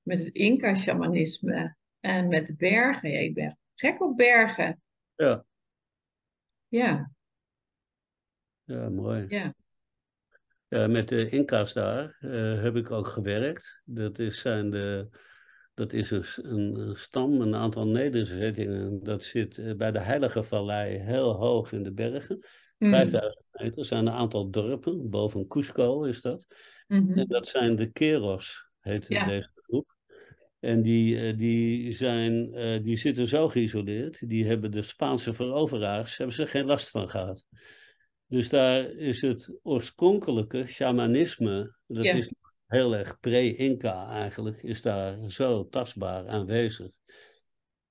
[0.03, 3.11] met het Inca-shamanisme en met de bergen.
[3.11, 4.83] Ja, ik ben gek op bergen.
[5.17, 5.45] ja,
[6.69, 7.11] Ja,
[8.65, 9.25] ja, mooi.
[9.29, 9.55] ja,
[10.69, 13.83] Ja, met de Inca's daar eh, heb ik ook gewerkt.
[13.85, 15.09] Dat is, zijn de,
[15.75, 19.03] dat is een, stam, een aantal nederzettingen.
[19.03, 22.39] Dat zit eh, bij de Heilige Vallei heel hoog in de bergen.
[22.79, 23.79] Mhm, 5000 meter.
[23.79, 26.47] Er zijn een aantal dorpen, boven Cusco is dat.
[26.87, 29.27] mhm, En dat zijn de Keros, heet Ja.
[29.27, 29.97] deze groep.
[30.61, 36.17] En die, eh, die, zijn, eh, die zitten zo geïsoleerd, die hebben de Spaanse veroveraars,
[36.17, 37.47] hebben ze geen last van gehad.
[38.27, 42.13] Dus daar is het oorspronkelijke shamanisme, dat Ja.
[42.15, 42.33] is
[42.73, 46.91] heel erg pre-Inca eigenlijk, is daar zo tastbaar aanwezig.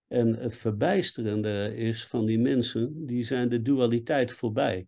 [0.08, 4.88] En het verbijsterende is van die mensen, die zijn de dualiteit voorbij.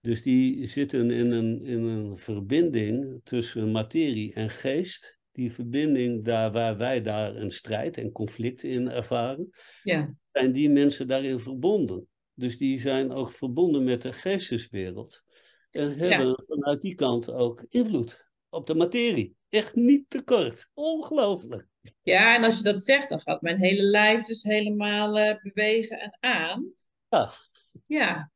[0.00, 5.18] Dus die zitten in een, in een verbinding tussen materie en geest.
[5.32, 9.50] Die verbinding, daar waar wij daar een strijd en conflict in ervaren,
[9.82, 12.06] ja, zijn die mensen daarin verbonden.
[12.34, 15.22] Dus die zijn ook verbonden met de geesteswereld.
[15.70, 19.36] En hebben vanuit die kant ook invloed op de materie.
[19.48, 20.68] Echt niet te kort.
[20.74, 21.66] Ongelooflijk.
[22.02, 25.98] ja, en als je dat zegt, dan gaat mijn hele lijf dus helemaal eh, bewegen
[26.00, 26.72] en aan.
[27.08, 27.32] Ja,
[27.86, 28.32] Ja.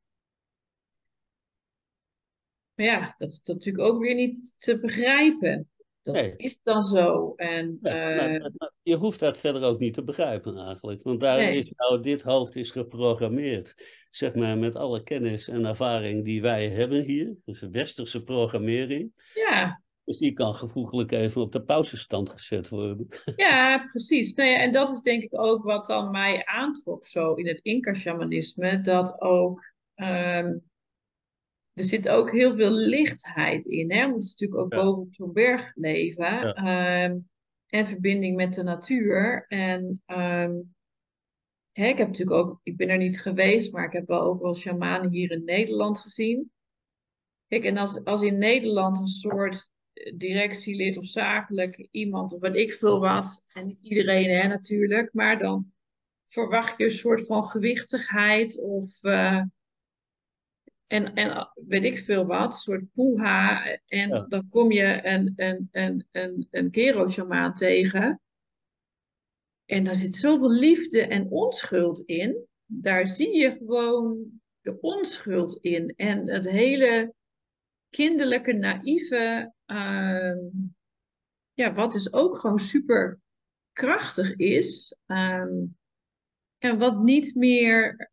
[2.74, 5.68] Maar ja, dat is natuurlijk ook weer niet te begrijpen.
[6.02, 6.36] Dat Nee.
[6.36, 7.32] is dan zo.
[7.36, 11.02] En eh, maar- maar je hoeft dat verder ook niet te begrijpen eigenlijk.
[11.02, 11.58] Want daar Nee.
[11.58, 13.74] is nou, dit hoofd is geprogrammeerd.
[14.10, 17.34] Zeg maar met alle kennis en ervaring die wij hebben hier.
[17.44, 19.12] Dus westerse programmering.
[19.34, 23.08] ja, Dus die kan gevoeglijk even op de pauzestand gezet worden.
[23.36, 24.34] ja, precies.
[24.34, 27.58] Nou ja, en dat is denk ik ook wat dan mij aantrok zo in het
[27.62, 28.80] Inca-shamanisme.
[28.80, 30.56] Dat ook, ehm,
[31.72, 33.92] er zit ook heel veel lichtheid in.
[33.92, 34.00] Hè?
[34.00, 34.84] Want het is natuurlijk ook Ja.
[34.84, 36.24] boven op zo'n berg leven.
[36.24, 36.54] Ja.
[36.54, 37.18] ehm,
[37.66, 39.44] en verbinding met de natuur.
[39.48, 40.54] En ehm,
[41.72, 44.42] hè, ik heb natuurlijk ook, ik ben er niet geweest, maar ik heb wel ook
[44.42, 46.52] wel shamanen hier in Nederland gezien.
[47.46, 49.70] Kijk, en als, als in Nederland een soort
[50.16, 55.72] directielid of zakelijk iemand of wat ik veel wat, en iedereen hè, natuurlijk, maar dan
[56.22, 59.42] verwacht je een soort van gewichtigheid of eh,
[60.86, 63.64] en, en weet ik veel wat, een soort poeha.
[63.86, 64.24] En Ja.
[64.28, 68.20] dan kom je een, een, een, een, een kero-shamaan tegen.
[69.64, 72.46] En daar zit zoveel liefde en onschuld in.
[72.64, 75.94] Daar zie je gewoon de onschuld in.
[75.96, 77.14] En het hele
[77.90, 80.38] kinderlijke, naïeve, ehm,
[81.52, 83.20] ja, wat dus ook gewoon super
[83.72, 84.96] krachtig is.
[85.06, 85.64] ehm,
[86.58, 88.10] en wat niet meer,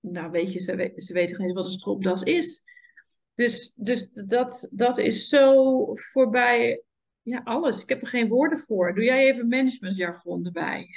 [0.00, 2.62] nou weet je, ze, ze weten geen eens wat een stropdas is.
[3.34, 6.82] Dus, dus dat, dat is zo voorbij,
[7.22, 7.82] ja, alles.
[7.82, 8.94] Ik heb er geen woorden voor.
[8.94, 10.88] Doe jij even managementjargon erbij?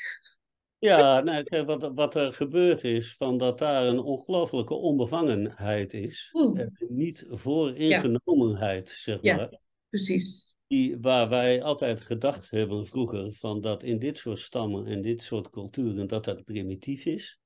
[0.86, 6.30] Ja, nou, kijk, wat, wat er gebeurd is, van dat daar een ongelooflijke onbevangenheid is.
[6.34, 6.60] Oeh.
[6.60, 9.36] En niet vooringenomenheid, zeg Ja.
[9.36, 9.60] maar.
[9.90, 10.54] Precies.
[10.68, 15.24] Die, waar wij altijd gedacht hebben vroeger, van dat in dit soort stammen en dit
[15.24, 17.40] soort culturen, dat dat primitief is.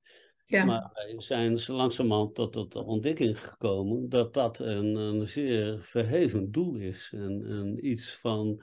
[0.45, 5.81] Ja, Maar wij zijn langzamerhand tot, tot de ontdekking gekomen dat dat een, een zeer
[5.81, 7.11] verheven doel is.
[7.15, 8.61] En, iets van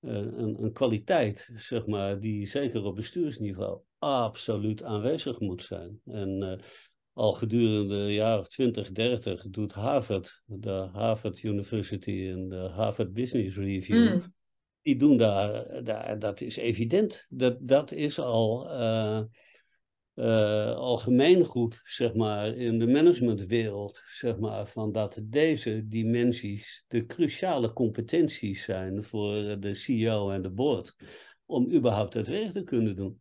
[0.00, 6.00] eh, een, een kwaliteit, zeg maar, die zeker op bestuursniveau absoluut aanwezig moet zijn.
[6.04, 6.64] En eh,
[7.12, 13.56] al gedurende de jaren 20, 30 doet Harvard, de Harvard University en de Harvard Business
[13.56, 14.34] Review, Mm.
[14.82, 17.26] die doen daar, daar, dat is evident.
[17.28, 19.20] Dat, dat is al eh
[20.16, 27.06] eh, algemeen goed, zeg maar, in de managementwereld, zeg maar, van dat deze dimensies de
[27.06, 30.96] cruciale competenties zijn voor de CEO en de board
[31.46, 33.20] om überhaupt het werk te kunnen doen.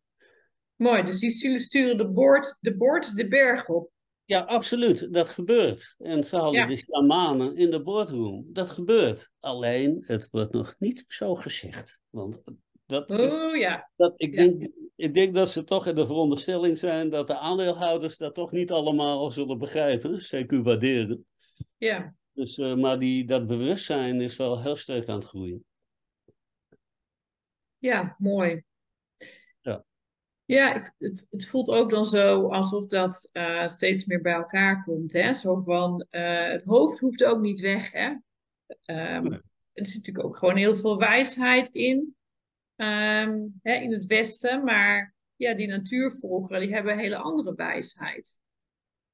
[0.76, 3.92] Mooi, dus die sturen de boord, de boord de berg op.
[4.26, 5.96] Ja, absoluut, dat gebeurt.
[5.98, 6.68] En ze hadden Ja.
[6.68, 8.46] de shamanen in de boardroom.
[8.54, 9.32] Dat gebeurt.
[9.40, 12.02] Alleen, het wordt nog niet zo gezegd.
[12.10, 12.42] Want
[12.86, 14.38] dat is Oh ja, Dat, ik, Ja.
[14.44, 18.52] denk, ik denk dat ze toch in de veronderstelling zijn dat de aandeelhouders dat toch
[18.52, 21.26] niet allemaal zullen begrijpen, CQ waarderen.
[21.78, 22.16] ja.
[22.34, 25.66] Dus, eh, maar die, dat bewustzijn is wel heel sterk aan het groeien.
[27.78, 28.64] Ja, mooi.
[30.46, 30.74] Ja.
[30.76, 35.14] Ik- het, het voelt ook dan zo alsof dat eh, steeds meer bij elkaar komt.
[35.14, 35.34] Hè?
[35.34, 37.92] Zo van, eh, het hoofd hoeft ook niet weg.
[37.92, 38.16] Hè?
[38.86, 39.40] Ehm, Nee.
[39.74, 42.16] Er zit natuurlijk ook gewoon heel veel wijsheid in.
[42.76, 44.64] ehm, hè, in het Westen.
[44.64, 48.40] Maar ja, die natuurvolkeren, die hebben een hele andere wijsheid.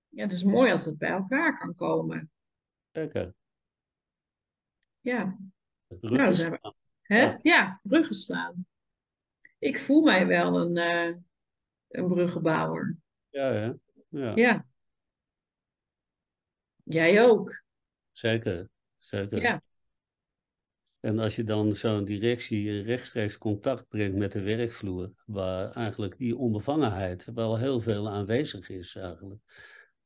[0.07, 2.31] Ja, het is mooi als het bij elkaar kan komen.
[2.91, 3.33] Zeker.
[4.99, 5.37] Ja.
[5.87, 6.73] Ruggen Nou, we-?
[7.15, 7.39] Ja.
[7.41, 8.65] Ja, bruggen slaan.
[9.61, 11.15] Ik voel mij wel een, eh,
[11.87, 12.97] een bruggenbouwer.
[13.29, 13.71] Ja, hè?
[14.09, 14.65] ja, Ja.
[16.83, 17.63] Jij ook.
[18.11, 18.69] zeker.
[18.97, 19.41] zeker.
[19.41, 19.61] Ja.
[20.99, 26.37] En als je dan zo'n directie rechtstreeks contact brengt met de werkvloer, waar eigenlijk die
[26.37, 29.41] onbevangenheid wel heel veel aanwezig is eigenlijk.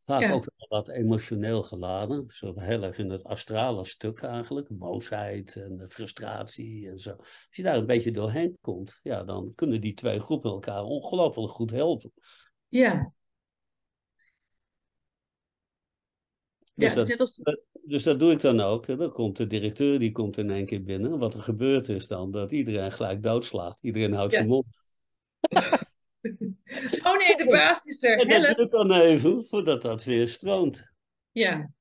[0.05, 0.31] Vaak Ja.
[0.31, 5.87] ook wel wat emotioneel geladen, zo heel erg in het astrale stuk eigenlijk, boosheid en
[5.89, 7.11] frustratie en zo.
[7.11, 11.51] Als je daar een beetje doorheen komt, ja, dan kunnen die twee groepen elkaar ongelooflijk
[11.51, 12.11] goed helpen.
[12.67, 13.13] Ja.
[16.73, 17.41] Dus dat, als...
[17.83, 18.97] dus dat doe ik dan ook.
[18.97, 21.19] Dan komt de directeur, die komt in één keer binnen.
[21.19, 23.77] Wat er gebeurt is dan dat iedereen gelijk doodslaat.
[23.81, 24.37] Iedereen houdt Ja.
[24.37, 24.77] zijn mond.
[27.07, 28.19] Oh nee, de baas is er.
[28.19, 30.91] En dat duurt dan even voordat dat weer stroomt.
[31.31, 31.71] Ja.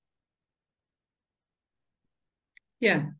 [2.76, 3.16] Ja.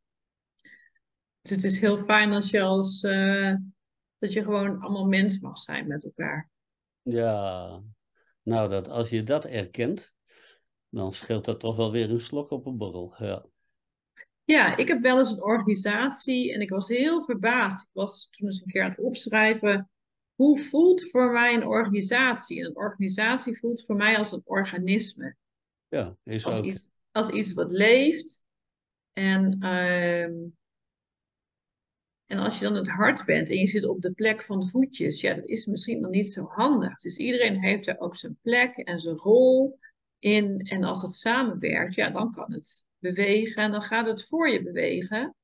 [1.43, 3.03] Dus het is heel fijn als je als...
[3.03, 3.55] eh,
[4.19, 6.51] dat je gewoon allemaal mens mag zijn met elkaar.
[7.03, 7.81] Ja,
[8.43, 10.15] nou, dat, als je dat erkent,
[10.89, 13.15] dan scheelt dat toch wel weer een slok op een borrel.
[13.19, 13.45] Ja,
[14.45, 17.83] Ja, ik heb wel eens een organisatie en ik was heel verbaasd.
[17.83, 19.91] Ik was toen eens een keer aan het opschrijven.
[20.35, 22.61] Hoe voelt voor mij een organisatie?
[22.61, 25.37] En een organisatie voelt voor mij als een organisme.
[25.89, 26.65] ja is Als ook.
[26.65, 28.45] iets, als iets wat leeft.
[29.13, 30.35] En, ehm,
[32.27, 34.67] en als je dan het hart bent en je zit op de plek van de
[34.67, 36.99] voetjes, ja, dat is misschien dan niet zo handig.
[37.01, 39.79] Dus iedereen heeft er ook zijn plek en zijn rol
[40.19, 40.59] in.
[40.59, 44.63] En als het samenwerkt, ja, dan kan het bewegen en dan gaat het voor je
[44.63, 45.35] bewegen.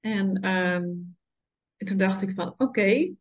[0.00, 0.88] En, ehm,
[1.76, 3.14] en toen dacht ik van, oké.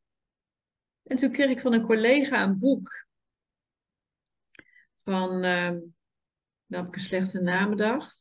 [1.10, 3.08] En toen kreeg ik van een collega een boek
[5.04, 8.16] van, dan heb ik een slechte namendag,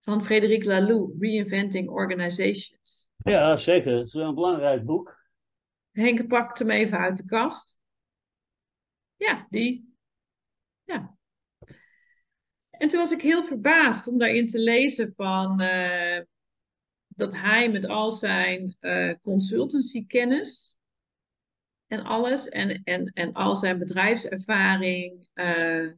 [0.00, 3.08] van Frédéric Laloux, Reinventing Organizations.
[3.16, 3.96] Ja, zeker.
[3.96, 5.20] Het is een belangrijk boek.
[5.90, 7.80] Henk pakt hem even uit de kast.
[9.16, 9.94] Ja, die.
[10.84, 11.16] Ja.
[12.70, 16.22] En toen was ik heel verbaasd om daarin te lezen van eh,
[17.06, 20.80] dat hij met al zijn eh consultancykennis
[21.92, 25.92] en alles en, en, en al zijn bedrijfservaring eh,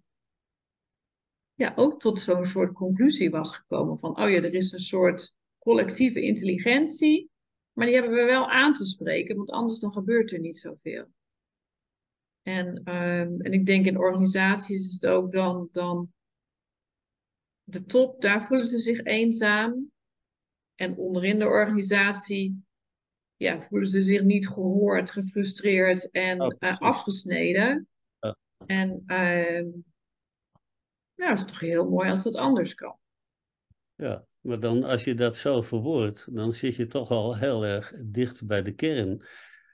[1.54, 5.34] ja, ook tot zo'n soort conclusie was gekomen van, oh ja, er is een soort
[5.58, 7.30] collectieve intelligentie,
[7.72, 11.06] maar die hebben we wel aan te spreken, want anders dan gebeurt er niet zoveel.
[12.42, 16.12] En, ehm, en ik denk in organisaties is het ook dan, dan
[17.64, 19.90] de top, daar voelen ze zich eenzaam.
[20.74, 22.63] En onderin de organisatie
[23.44, 27.88] ja, voelen ze zich niet gehoord, gefrustreerd en Oh, eh, afgesneden.
[28.20, 28.36] Ja.
[28.66, 29.68] En ehm,
[31.14, 32.96] nou, het is toch heel mooi als dat anders kan.
[33.94, 37.92] Ja, maar dan als je dat zo verwoordt, dan zit je toch al heel erg
[38.04, 39.24] dicht bij de kern.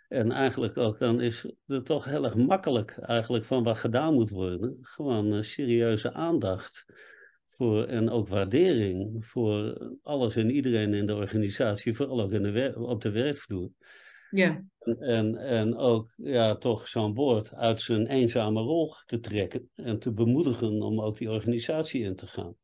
[0.09, 4.31] En eigenlijk ook, dan is het toch heel erg makkelijk eigenlijk van wat gedaan moet
[4.31, 4.79] worden.
[4.81, 6.85] Gewoon eh, serieuze aandacht
[7.51, 12.75] voor en ook waardering voor alles en iedereen in de organisatie, vooral ook in de
[12.77, 13.71] op de werkvloer.
[14.31, 14.65] Ja,
[14.99, 20.13] En, en ook ja, toch zo'n boord uit zijn eenzame rol te trekken en te
[20.13, 22.55] bemoedigen om ook die organisatie in te gaan.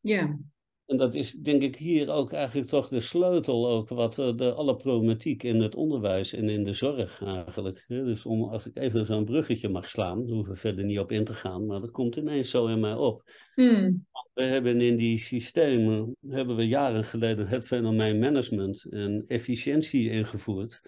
[0.00, 0.38] ja,
[0.86, 4.52] En dat is denk ik hier ook eigenlijk toch de sleutel ook wat eh, de
[4.52, 7.84] alle problematiek in het onderwijs en in de zorg eigenlijk.
[7.88, 11.12] Dus om, als ik even zo'n bruggetje mag slaan, daar hoeven we verder niet op
[11.12, 13.22] in te gaan, maar dat komt ineens zo in mij op.
[13.54, 20.10] Hmm, We hebben in die systemen, hebben we jaren geleden het fenomeen management en efficiëntie
[20.10, 20.80] ingevoerd.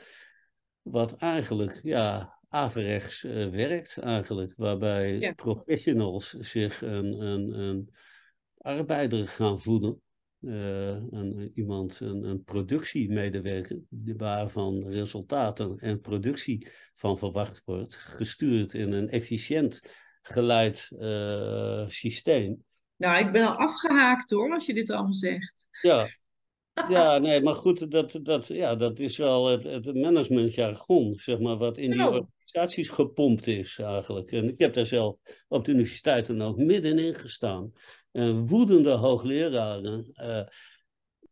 [0.83, 4.53] Wat eigenlijk, ja, averechts eh, werkt eigenlijk.
[4.57, 5.33] Waarbij Ja.
[5.33, 7.91] professionals zich een, een, een
[8.67, 10.01] arbeider gaan voeden.
[10.41, 13.79] eh, een, iemand, een, een productiemedewerker,
[14.17, 19.81] waarvan resultaten en productie van verwacht wordt, gestuurd in een efficiënt
[20.23, 22.65] geleid eh, systeem.
[22.97, 25.69] Nou, ik ben al afgehaakt hoor, als je dit allemaal zegt.
[25.83, 26.09] Ja,
[26.89, 31.57] ja, nee, maar goed, dat, dat, ja, dat is wel het, het managementjargon, zeg maar,
[31.57, 32.15] wat in die Nou.
[32.15, 34.31] organisaties gepompt is eigenlijk.
[34.33, 35.17] En ik heb daar zelf
[35.49, 37.73] op de universiteit dan ook middenin gestaan.
[38.13, 40.47] En woedende hoogleraren, eh,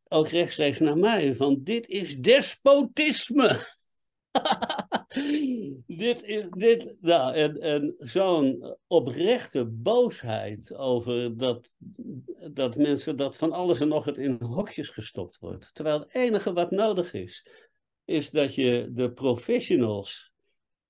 [0.08, 3.58] ook rechtstreeks naar mij, van dit is despotisme.
[5.86, 11.70] dit is, dit, nou, en, en zo'n oprechte boosheid over dat,
[12.52, 15.74] dat mensen dat van alles en nog het in hokjes gestopt wordt.
[15.74, 17.46] Terwijl het enige wat nodig is,
[18.04, 20.33] is dat je de professionals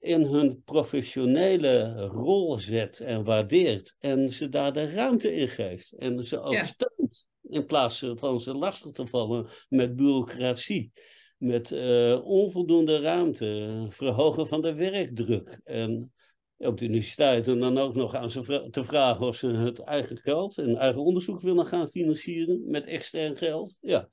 [0.05, 6.25] in hun professionele rol zet en waardeert en ze daar de ruimte in geeft en
[6.25, 6.65] ze ook Ja.
[6.65, 7.27] steunt.
[7.43, 10.93] In plaats van ze lastig te vallen met bureaucratie,
[11.39, 15.61] met uh, onvoldoende ruimte, verhogen van de werkdruk.
[15.65, 16.13] En
[16.57, 20.59] op de universiteiten dan ook nog aan ze te vragen of ze het eigen geld
[20.59, 23.75] en eigen onderzoek willen gaan financieren met extern geld.
[23.81, 24.09] Ja.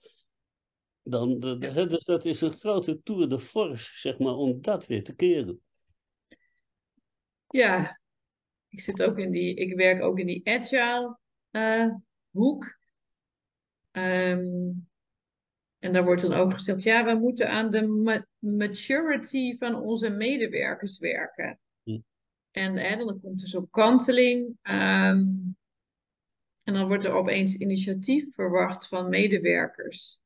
[1.04, 4.86] Dan, de, de, dus dat is een grote tour de force, zeg maar, om dat
[4.86, 5.62] weer te keren.
[7.52, 8.00] Ja,
[8.68, 11.18] ik zit ook in die, ik werk ook in die agile
[11.52, 11.96] uh,
[12.30, 12.80] hoek.
[13.92, 14.90] Um,
[15.80, 20.10] en daar wordt dan ook gezegd, ja, we moeten aan de ma maturity van onze
[20.10, 21.60] medewerkers werken.
[21.84, 22.00] Hm.
[22.52, 24.58] En hè, dan komt er zo'n kanteling.
[24.64, 25.58] Um,
[26.64, 30.21] en dan wordt er opeens initiatief verwacht van medewerkers.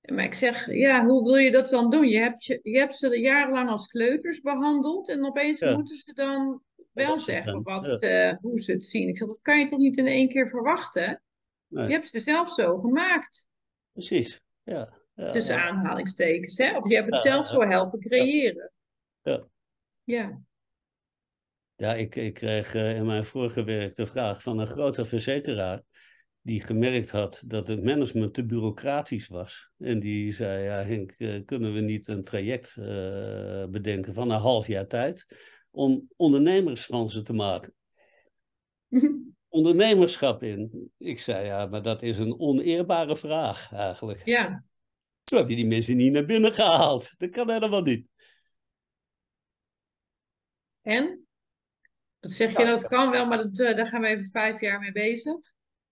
[0.00, 2.08] Maar ik zeg, ja, hoe wil je dat dan doen?
[2.08, 6.62] Je hebt, je, je hebt ze jarenlang als kleuters behandeld en opeens moeten ze dan
[6.92, 9.08] wel zeggen wat, uh, hoe ze het zien.
[9.08, 11.22] Ik zeg, dat kan je toch niet in één keer verwachten?
[11.66, 11.86] Nee.
[11.86, 13.48] Je hebt ze zelf zo gemaakt.
[13.92, 14.92] Precies, ja.
[15.14, 16.76] ja Tussen aanhalingstekens, hè?
[16.76, 18.72] Of je hebt het zelf zo helpen creëren.
[19.22, 19.44] Ja.
[20.04, 20.40] Ja.
[21.76, 25.82] Ja, ik, ik kreeg uh, in mijn vorige werk de vraag van een grote verzekeraar
[26.42, 29.70] die gemerkt had dat het management te bureaucratisch was.
[29.78, 32.84] En die zei, ja Henk, uh, kunnen we niet een traject uh,
[33.66, 35.26] bedenken van een half jaar tijd
[35.70, 37.74] om ondernemers van ze te maken?
[39.48, 40.90] Ondernemerschap in.
[40.98, 44.22] Ik zei, ja, maar dat is een oneerbare vraag eigenlijk.
[44.24, 44.64] Ja.
[45.22, 47.14] Toen heb je die mensen niet naar binnen gehaald.
[47.18, 48.06] Dat kan helemaal niet.
[50.82, 51.26] En?
[52.20, 54.80] Dat zeg je, dat kan wel, maar dat, uh, daar gaan we even vijf jaar
[54.80, 55.38] mee bezig.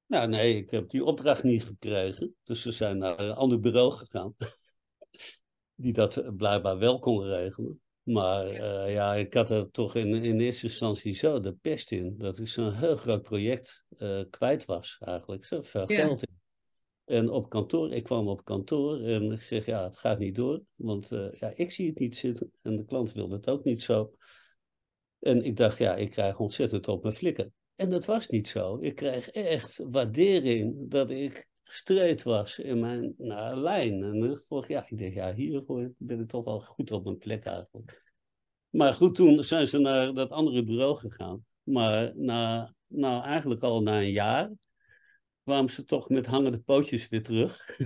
[0.09, 2.34] Nou nee, ik heb die opdracht niet gekregen.
[2.44, 4.34] Dus ze zijn naar een ander bureau gegaan.
[5.74, 7.80] die dat blijkbaar wel kon regelen.
[8.02, 12.14] Maar uh, ja, ik had er toch in, in eerste instantie zo de pest in.
[12.18, 15.44] Dat ik zo'n heel groot project uh, kwijt was eigenlijk.
[15.44, 15.96] Zo veel ja.
[15.96, 16.36] geld in.
[17.04, 20.62] En op kantoor, ik kwam op kantoor en ik zeg ja, het gaat niet door.
[20.74, 23.82] Want uh, ja, ik zie het niet zitten en de klant wil het ook niet
[23.82, 24.12] zo.
[25.18, 27.52] En ik dacht ja, ik krijg ontzettend op mijn flikken.
[27.79, 28.79] En dat was niet zo.
[28.81, 34.03] Ik kreeg echt waardering dat ik streed was in mijn nou, lijn.
[34.03, 35.64] En vorig ja, ik dacht, ja, hier
[35.99, 38.03] ben ik toch wel goed op mijn plek eigenlijk.
[38.68, 41.45] Maar goed, toen zijn ze naar dat andere bureau gegaan.
[41.62, 44.51] Maar na, nou, eigenlijk al na een jaar
[45.45, 47.79] kwamen ze toch met hangende pootjes weer terug.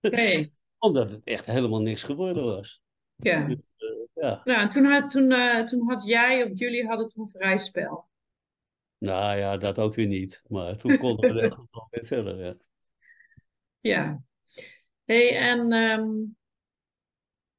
[0.00, 0.52] Okay.
[0.78, 2.82] Omdat het echt helemaal niks geworden was.
[3.16, 3.46] Ja.
[3.46, 4.40] Dus, uh, ja.
[4.44, 8.08] Nou, toen had, toen, uh, toen had jij of jullie hadden toen vrij spel.
[8.98, 10.42] Nou ja, dat ook weer niet.
[10.48, 12.44] Maar toen konden we echt wel weer verder.
[12.44, 12.56] Ja.
[13.80, 14.22] ja.
[15.04, 16.36] Hey, en um,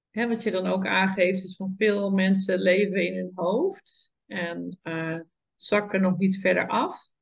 [0.09, 4.79] hè, wat je dan ook aangeeft, is van veel mensen leven in hun hoofd en
[4.83, 5.19] uh,
[5.55, 7.13] zakken nog niet verder af.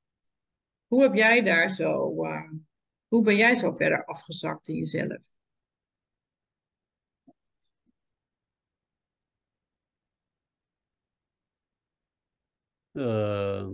[0.87, 2.51] Hoe heb jij daar zo, uh,
[3.07, 5.33] hoe ben jij zo verder afgezakt in jezelf?
[12.93, 13.67] Uh,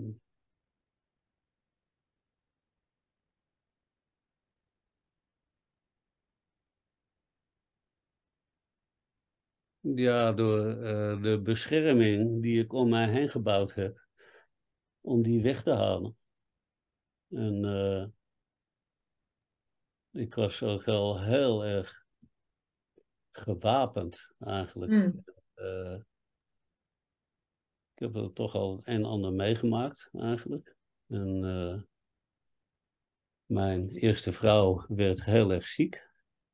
[9.96, 14.08] Ja, door uh, de bescherming die ik om mij heen gebouwd heb,
[15.02, 16.18] om die weg te halen.
[17.30, 18.06] En uh,
[20.24, 22.06] ik was ook wel heel erg
[23.32, 24.92] gewapend eigenlijk.
[24.92, 25.24] Mm.
[25.56, 26.00] Uh,
[27.94, 30.76] ik heb er toch al een en ander meegemaakt eigenlijk.
[31.08, 31.40] En
[33.46, 36.11] mijn eerste vrouw werd heel erg ziek.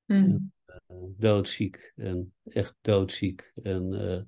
[0.07, 0.51] Mm.
[0.65, 0.77] Eh,
[1.17, 4.21] doodziek en echt doodziek en uh,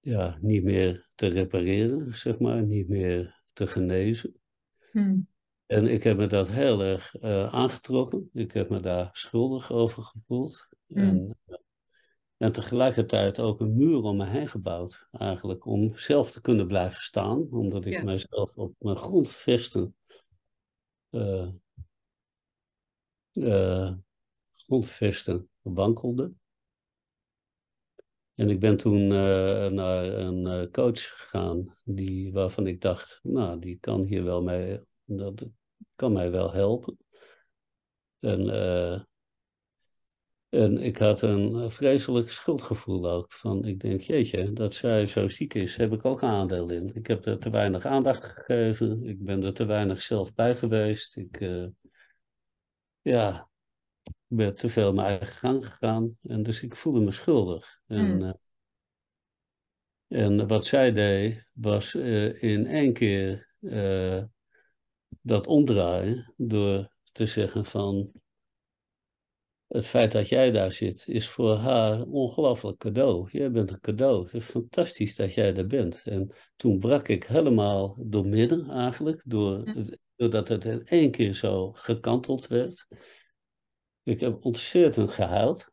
[0.00, 4.34] ja, niet meer te repareren, zeg maar, niet meer te genezen.
[4.90, 5.26] Hmm.
[5.66, 8.30] En ik heb me dat heel erg uh, aangetrokken.
[8.32, 10.68] Ik heb me daar schuldig over gevoeld.
[10.86, 10.98] Hmm.
[10.98, 11.38] En,
[12.36, 17.02] en tegelijkertijd ook een muur om me heen gebouwd, eigenlijk, om zelf te kunnen blijven
[17.02, 18.04] staan, omdat ik ja.
[18.04, 19.94] mezelf op mijn grondvesten
[21.10, 21.48] uh,
[24.52, 26.32] grondvesten wankelde.
[28.34, 33.58] En ik ben toen uh, naar een uh, coach gegaan, die, waarvan ik dacht, nou,
[33.58, 35.46] die kan hier wel mee, dat
[35.94, 36.96] kan mij wel helpen.
[38.18, 38.48] En,
[40.48, 43.32] en ik had een vreselijk schuldgevoel ook.
[43.32, 46.94] Van, ik denk, jeetje, dat zij zo ziek is, heb ik ook aandeel in.
[46.94, 49.04] Ik heb er te weinig aandacht gegeven.
[49.04, 51.16] Ik ben er te weinig zelf bij geweest.
[51.16, 51.40] Ik,
[53.02, 53.48] ja,
[54.02, 56.18] ik ben te veel mijn eigen gang gegaan.
[56.22, 57.80] En dus ik voelde me schuldig.
[57.86, 58.22] En, mm.
[58.22, 58.32] uh,
[60.08, 64.22] en wat zij deed, was uh, in één keer uh,
[65.20, 68.12] dat omdraaien door te zeggen van
[69.72, 73.28] het feit dat jij daar zit is voor haar een ongelooflijk cadeau.
[73.30, 74.22] Jij bent een cadeau.
[74.22, 76.02] Het is fantastisch dat jij er bent.
[76.04, 80.00] En toen brak ik helemaal door midden eigenlijk, door het,
[80.30, 82.86] doordat het in één keer zo gekanteld werd.
[84.02, 85.72] Ik heb ontzettend gehuild.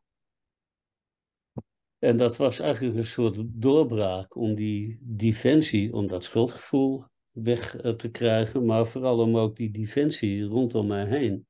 [1.97, 7.91] En dat was eigenlijk een soort doorbraak om die defensie, om dat schuldgevoel weg eh,
[7.91, 11.47] te krijgen, maar vooral om ook die defensie rondom mij heen,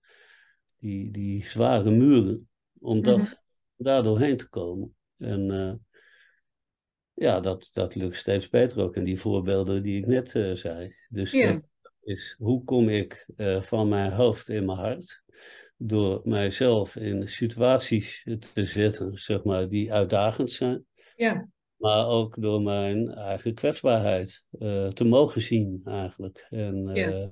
[0.77, 3.37] die, die zware muren, om dat, mm
[3.81, 4.95] daar doorheen te komen.
[5.17, 5.73] En uh,
[7.13, 10.95] ja, dat, dat lukt steeds beter ook in die voorbeelden die ik net uh, zei.
[11.09, 11.63] Dus dat
[12.01, 15.23] is, hoe kom ik uh, van mijn hoofd in mijn hart?
[15.77, 20.85] Door mijzelf in situaties te zetten, zeg maar, die uitdagend zijn.
[21.15, 21.47] Ja
[21.79, 26.47] maar ook door mijn eigen kwetsbaarheid uh, te mogen zien eigenlijk.
[26.49, 27.31] En uh, ja,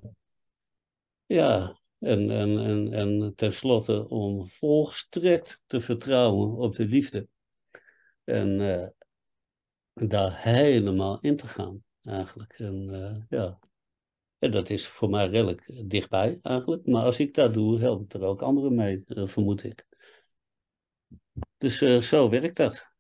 [1.26, 7.28] ja en, en, en, en tenslotte om volstrekt te vertrouwen op de liefde.
[8.24, 8.58] En
[9.94, 12.54] daar helemaal in te gaan eigenlijk.
[12.54, 13.60] En ja,
[14.40, 16.86] en dat is voor mij redelijk dichtbij eigenlijk.
[16.86, 19.86] Maar als ik dat doe, help ik er ook anderen mee, vermoed ik.
[21.58, 21.78] Dus
[22.08, 22.96] zo werkt dat.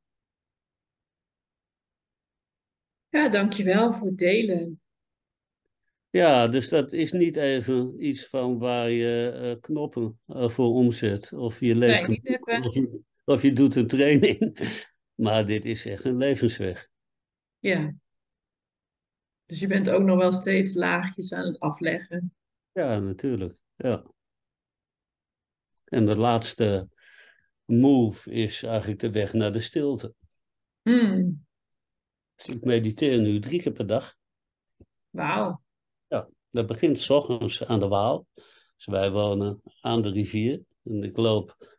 [3.09, 4.81] Ja, dankjewel voor het delen.
[6.09, 11.33] Ja, dus dat is niet even iets van waar je uh, knoppen uh, voor omzet.
[11.33, 14.39] Of je leest nee, een boek, of, je, of je doet een training.
[15.17, 16.89] Maar dit is echt een levensweg.
[17.59, 17.93] Ja.
[19.47, 22.35] Dus je bent ook nog wel steeds laagjes aan het afleggen.
[22.71, 23.59] Ja, natuurlijk.
[23.75, 24.03] Ja.
[25.83, 26.89] En de laatste
[27.65, 30.13] move is eigenlijk de weg naar de stilte.
[30.81, 31.45] Hmm.
[32.35, 34.15] Dus ik mediteer nu drie keer per dag.
[35.09, 35.61] Wauw.
[36.07, 38.27] Ja, dat begint s ochtends aan de Waal.
[38.75, 40.61] Dus wij wonen aan de rivier.
[40.83, 41.75] En ik loop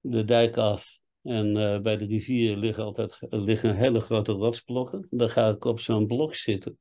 [0.00, 0.98] de dijk af.
[1.22, 5.06] En uh, bij de rivier liggen altijd liggen hele grote rotsblokken.
[5.10, 6.78] Dan ga ik op zo'n blok zitten.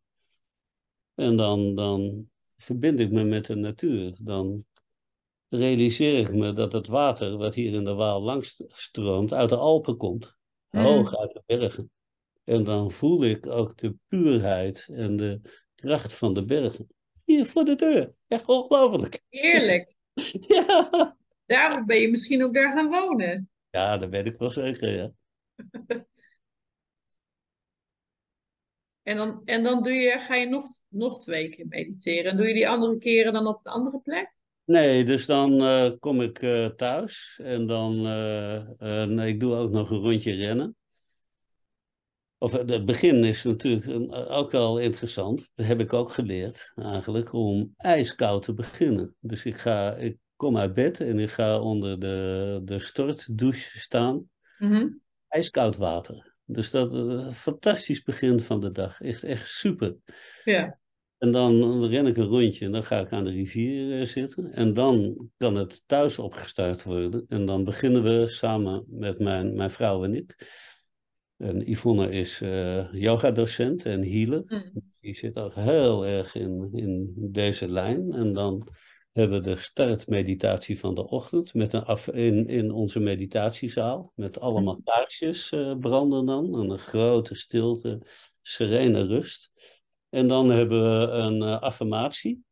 [1.16, 4.18] En dan, dan verbind ik me met de natuur.
[4.22, 4.66] Dan
[5.49, 9.55] realiseer ik me dat het water wat hier in de Waal langs stroomt uit de
[9.55, 10.36] Alpen komt.
[10.70, 11.91] Hoog uit de bergen.
[12.43, 15.41] En dan voel ik ook de puurheid en de
[15.76, 16.88] kracht van de bergen.
[17.24, 18.13] Hier voor de deur.
[18.28, 19.22] Echt ongelooflijk.
[19.30, 19.95] Heerlijk.
[20.47, 21.18] ja.
[21.45, 23.49] Daarom ben je misschien ook daar gaan wonen.
[23.70, 25.11] Ja, dat weet ik wel zeker, ja.
[29.06, 32.32] en dan, en dan doe je, ga je nog, nog twee keer mediteren.
[32.32, 34.34] En doe je die andere keren dan op een andere plek?
[34.64, 38.06] Nee, dus dan uh, kom ik uh, thuis en dan
[38.82, 40.76] uh, ik doe ook nog een rondje rennen.
[42.38, 45.51] Of het begin is natuurlijk ook wel interessant.
[45.56, 49.16] Dat heb ik ook geleerd eigenlijk, om ijskoud te beginnen.
[49.20, 54.30] Dus ik, ga, ik kom uit bed en ik ga onder de, de stortdouche staan.
[54.58, 56.35] Mm Ijskoud water.
[56.46, 59.02] Dus dat is een fantastisch begin van de dag.
[59.02, 59.96] Echt, echt super.
[60.43, 60.80] Ja.
[61.18, 64.52] En dan ren ik een rondje en dan ga ik aan de rivier eh, zitten.
[64.52, 67.26] En dan kan het thuis opgestart worden.
[67.28, 70.36] En dan beginnen we samen met mijn, mijn vrouw en ik
[71.38, 74.43] en Yvonne is uh, yogadocent en healer.
[74.46, 74.72] Mm.
[75.02, 78.12] Die zit ook heel erg in, in deze lijn.
[78.14, 78.68] En dan
[79.16, 84.11] hebben we de startmeditatie van de ochtend met een af, in, in onze meditatiezaal.
[84.16, 85.59] Met allemaal kaarsjes mm.
[85.59, 86.59] uh, branden dan.
[86.59, 88.01] En een grote stilte,
[88.41, 89.51] serene rust.
[90.09, 92.43] En dan hebben we een uh, affirmatie.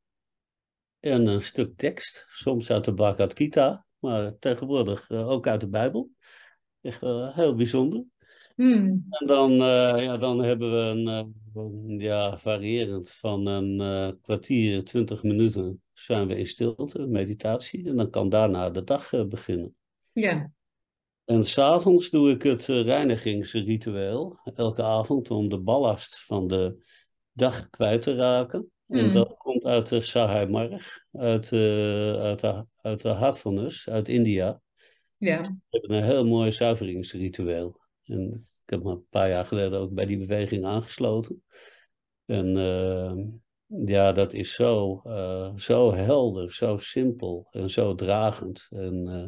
[0.99, 2.25] En een stuk tekst.
[2.29, 3.85] Soms uit de Bhagavad Gita.
[3.99, 6.09] Maar tegenwoordig ook uit de Bijbel.
[6.81, 7.01] Echt
[7.33, 8.05] heel bijzonder.
[8.55, 9.05] Hmm.
[9.09, 14.83] En dan, uh, ja, dan hebben we een, uh, ja, variërend van een uh, kwartier,
[14.83, 17.87] twintig minuten zijn we in stilte, meditatie.
[17.87, 19.75] En dan kan daarna de dag beginnen.
[20.11, 20.51] Ja.
[21.25, 26.85] En s'avonds doe ik het reinigingsritueel, elke avond, om de ballast van de
[27.31, 28.71] dag kwijt te raken.
[28.87, 29.13] En Hmm.
[29.13, 34.61] dat komt uit de Sahai Marg, uit, uit, de, uit de uit India.
[35.17, 35.41] Ja.
[35.41, 37.81] We hebben een heel mooi zuiveringsritueel.
[38.03, 41.43] En ik heb me een paar jaar geleden ook bij die beweging aangesloten.
[42.25, 43.13] En uh,
[43.85, 48.67] ja, dat is zo, uh, zo helder, zo simpel en zo dragend.
[48.69, 49.27] En, uh,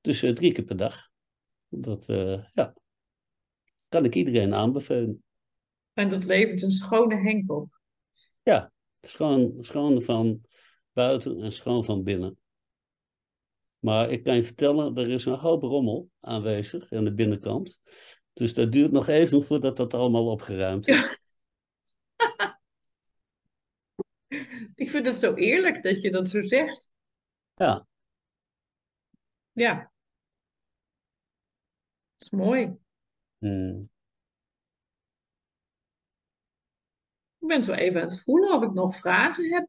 [0.00, 1.10] dus drie keer per dag.
[1.68, 2.06] Dat
[2.52, 2.74] ja,
[3.88, 5.22] kan ik iedereen aanbevelen.
[5.92, 7.80] En dat levert een schone henk op.
[8.42, 10.40] Ja, schoon, schoon van
[10.92, 12.41] buiten en schoon van binnen.
[13.82, 17.80] Maar ik kan je vertellen, er is een hoop rommel aanwezig aan de binnenkant.
[18.32, 21.18] Dus dat duurt nog even voordat dat allemaal opgeruimd is.
[24.74, 26.92] Ik vind het zo eerlijk dat je dat zo zegt.
[27.54, 27.86] Ja,
[29.52, 29.74] Ja.
[29.74, 29.90] Dat
[32.16, 32.76] is mooi.
[33.38, 33.90] Hmm.
[37.38, 39.68] Ik ben zo even aan het voelen of ik nog vragen heb.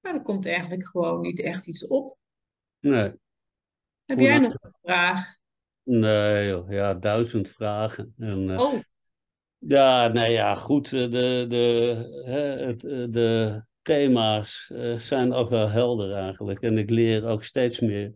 [0.00, 2.16] Maar er komt eigenlijk gewoon niet echt iets op.
[2.78, 3.12] nee.
[4.04, 5.36] Heb jij nog een vraag?
[5.82, 6.70] Nee, joh.
[6.70, 8.14] ja, duizend vragen.
[8.18, 8.74] En, eh, Oh,
[9.58, 10.92] Ja, nou ja, goed.
[10.92, 16.60] eh, De, de, hè, het, eh, de thema's zijn ook wel helder eigenlijk.
[16.60, 18.12] En ik leer ook steeds meer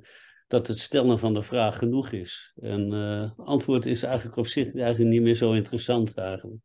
[0.46, 2.52] dat het stellen van de vraag genoeg is.
[2.60, 6.60] En eh antwoord is eigenlijk op zich eigenlijk niet meer zo interessant eigenlijk.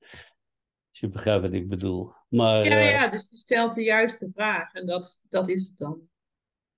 [0.97, 2.13] Als je begrijpt wat ik bedoel.
[2.29, 5.77] Maar ja, eh, ja, dus je stelt de juiste vraag en dat, dat is het
[5.77, 6.01] dan.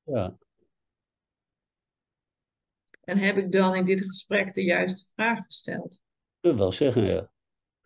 [0.04, 0.38] ja,
[3.04, 5.94] En heb ik dan in dit gesprek de juiste vraag gesteld?
[5.94, 6.00] ik
[6.40, 7.32] wil wel zeggen, ja.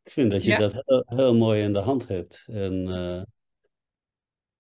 [0.04, 0.58] Ik vind dat je Ja.
[0.58, 2.44] dat heel, heel mooi in de hand hebt.
[2.48, 3.22] En eh,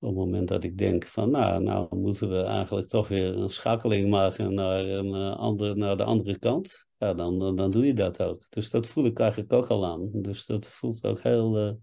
[0.03, 3.49] op het moment dat ik denk van, nou, nou moeten we eigenlijk toch weer een
[3.49, 6.85] schakeling maken naar, een, eh, ander, naar de andere kant.
[6.97, 8.49] Ja, dan, dan, doe je dat ook.
[8.49, 10.09] Dus dat voel ik eigenlijk ook al aan.
[10.11, 11.73] Dus dat voelt ook heel eh,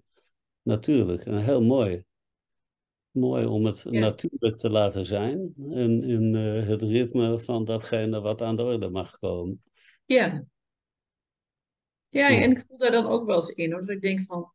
[0.62, 2.04] natuurlijk en heel mooi.
[3.10, 4.00] Mooi om het Ja.
[4.00, 5.54] natuurlijk te laten zijn.
[5.70, 9.62] En in eh, het ritme van datgene wat aan de orde mag komen.
[10.04, 10.44] Ja.
[12.08, 12.42] Ja, Ja.
[12.42, 13.72] en ik voel daar dan ook wel eens in.
[13.72, 13.80] hoor.
[13.80, 14.52] Dat ik denk van,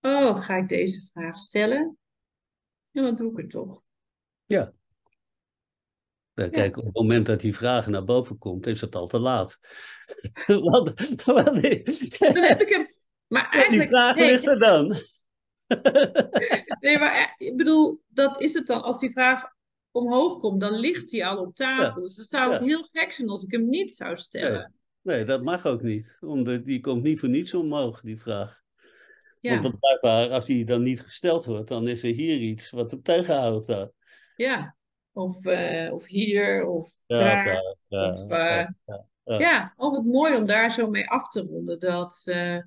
[0.00, 1.96] oh, ga ik deze vraag stellen?
[2.92, 3.82] En dan doe ik het toch.
[4.46, 4.72] Ja.
[6.34, 9.18] Ja, Kijk, op het moment dat die vraag naar boven komt, is het al te
[9.18, 9.58] laat.
[10.46, 10.62] Die,
[12.18, 12.94] Dan heb ik hem.
[13.26, 14.88] Maar die eigenlijk, vraag nee, ligt er dan.
[16.80, 18.82] nee, maar eh, ik bedoel, dat is het dan.
[18.82, 19.44] Als die vraag
[19.90, 22.02] omhoog komt, dan ligt die al op tafel.
[22.02, 22.66] Dus dan zou het Ja.
[22.66, 24.74] heel gek zijn als ik hem niet zou stellen.
[25.00, 26.16] Nee, dat mag ook niet.
[26.20, 28.62] Omdat die komt niet voor niets omhoog, die vraag.
[29.42, 32.70] Ja, Want dan blijkbaar, als die dan niet gesteld wordt, dan is er hier iets
[32.70, 33.66] wat hem tegenhoudt.
[33.66, 33.90] daar.
[34.36, 34.76] ja.
[35.12, 37.46] Of, eh, of hier, of Ja, daar.
[37.46, 39.38] ja, ja, Of, eh, ja, ja.
[39.38, 41.80] Ja, oh, wat mooi om daar zo mee af te ronden.
[41.80, 42.58] Dat, eh,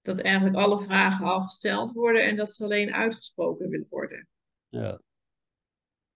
[0.00, 4.28] dat eigenlijk alle vragen al gesteld worden en dat ze alleen uitgesproken willen worden.
[4.68, 5.00] ja,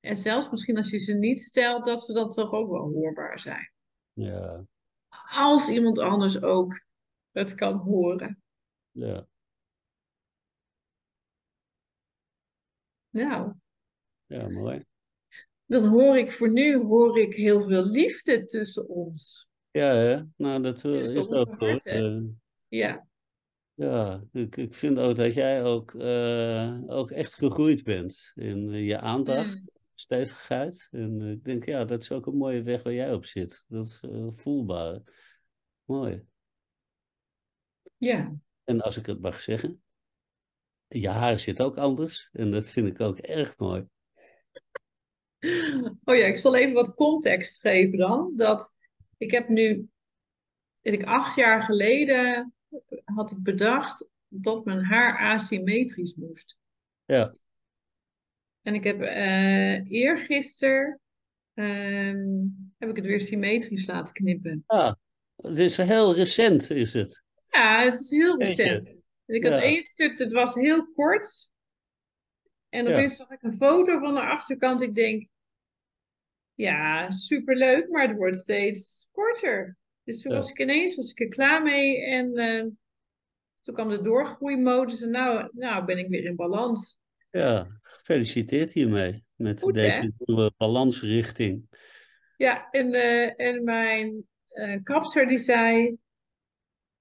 [0.00, 3.40] En zelfs misschien als je ze niet stelt, dat ze dan toch ook wel hoorbaar
[3.40, 3.72] zijn.
[4.12, 4.64] ja,
[5.34, 6.80] Als iemand anders ook
[7.32, 8.41] het kan horen.
[8.92, 9.26] Ja,
[13.10, 13.52] Nou,
[14.26, 14.84] ja, mooi.
[15.66, 19.48] dan hoor ik voor nu hoor ik heel veel liefde tussen ons.
[19.70, 20.22] Ja, hè?
[20.36, 21.80] Nou, dat eh, is ook harten.
[21.84, 22.22] Eh,
[22.68, 23.06] Ja,
[23.74, 28.98] Ja, ik, ik vind ook dat jij ook, eh, ook echt gegroeid bent in je
[29.00, 29.70] aandacht, Mm.
[29.94, 30.88] stevigheid.
[30.90, 33.64] En ik denk, ja, dat is ook een mooie weg waar jij op zit.
[33.68, 34.00] Dat is
[34.36, 35.00] voelbaar.
[35.84, 36.24] Mooi.
[37.96, 38.36] ja.
[38.64, 39.82] En als ik het mag zeggen,
[40.88, 42.28] je haar zit ook anders.
[42.32, 43.86] En dat vind ik ook erg mooi.
[46.04, 48.32] Oh ja, ik zal even wat context geven dan.
[48.36, 48.74] Dat
[49.16, 49.88] ik heb nu,
[50.80, 52.54] weet ik, acht jaar geleden
[53.04, 56.56] had ik bedacht dat mijn haar asymmetrisch moest.
[57.04, 57.34] Ja,
[58.62, 61.00] En ik heb eh eergisteren
[61.54, 62.26] ehm,
[62.78, 64.62] heb ik het weer symmetrisch laten knippen.
[64.66, 64.94] ah,
[65.36, 67.22] het is heel recent, is het.
[67.52, 68.88] Ja, het is heel recent.
[69.26, 69.62] En ik had Ja.
[69.62, 71.48] één stuk, dat was heel kort.
[72.68, 72.92] En Ja.
[72.92, 74.82] opeens zag ik een foto van de achterkant.
[74.82, 75.28] Ik denk,
[76.54, 79.76] ja, superleuk, maar het wordt steeds korter.
[80.04, 80.38] Dus toen Ja.
[80.38, 82.04] was ik ineens was ik er klaar mee.
[82.04, 82.66] En eh,
[83.60, 85.02] toen kwam de doorgroeimodus.
[85.02, 86.98] En nou, nou ben ik weer in balans.
[87.30, 89.82] Ja, gefeliciteerd hiermee met Goed, hè?
[89.82, 91.68] deze nieuwe balansrichting.
[92.36, 95.96] Ja, en, eh, en mijn eh kapster die zei,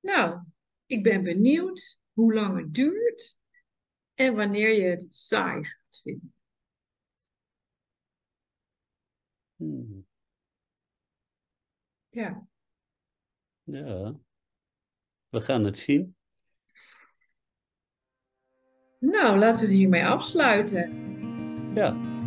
[0.01, 0.43] nou,
[0.85, 3.37] ik ben benieuwd hoe lang het duurt
[4.13, 6.33] en wanneer je het saai gaat vinden.
[9.55, 10.05] Hmm,
[12.09, 12.47] Ja,
[13.63, 14.19] Ja,
[15.29, 16.15] we gaan het zien.
[18.99, 20.89] nou, laten we het hiermee afsluiten.
[21.73, 22.19] Ja.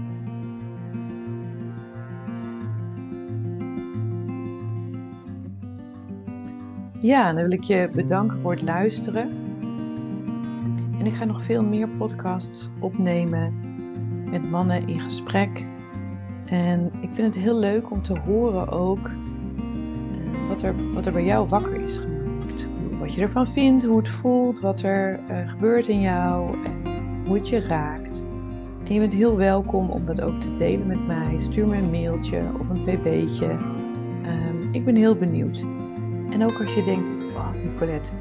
[7.05, 9.30] Ja, dan wil ik je bedanken voor het luisteren.
[10.98, 13.55] En ik ga nog veel meer podcasts opnemen
[14.30, 15.68] met mannen in gesprek.
[16.46, 21.12] En ik vind het heel leuk om te horen ook eh, wat, er, wat er
[21.12, 22.66] bij jou wakker is gemaakt.
[22.98, 26.57] Wat je ervan vindt, hoe het voelt, wat er eh, gebeurt in jou
[27.26, 28.26] hoe het je raakt.
[28.84, 31.34] En je bent heel welkom om dat ook te delen met mij.
[31.38, 33.48] Stuur me een mailtje of een pb'tje.
[34.22, 35.64] Ehm, ik ben heel benieuwd.
[36.35, 38.12] En ook als je denkt, oh Nicolette,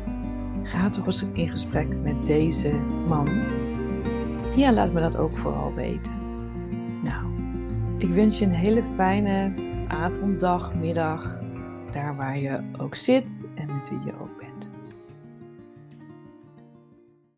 [0.63, 2.71] ga toch eens in gesprek met deze
[3.07, 3.27] man.
[4.55, 6.11] Ja, laat me dat ook vooral weten.
[7.01, 7.25] Nou,
[7.97, 9.53] ik wens je een hele fijne
[9.87, 11.41] avond, dag, middag,
[11.91, 14.42] daar waar je ook zit en wie je ook.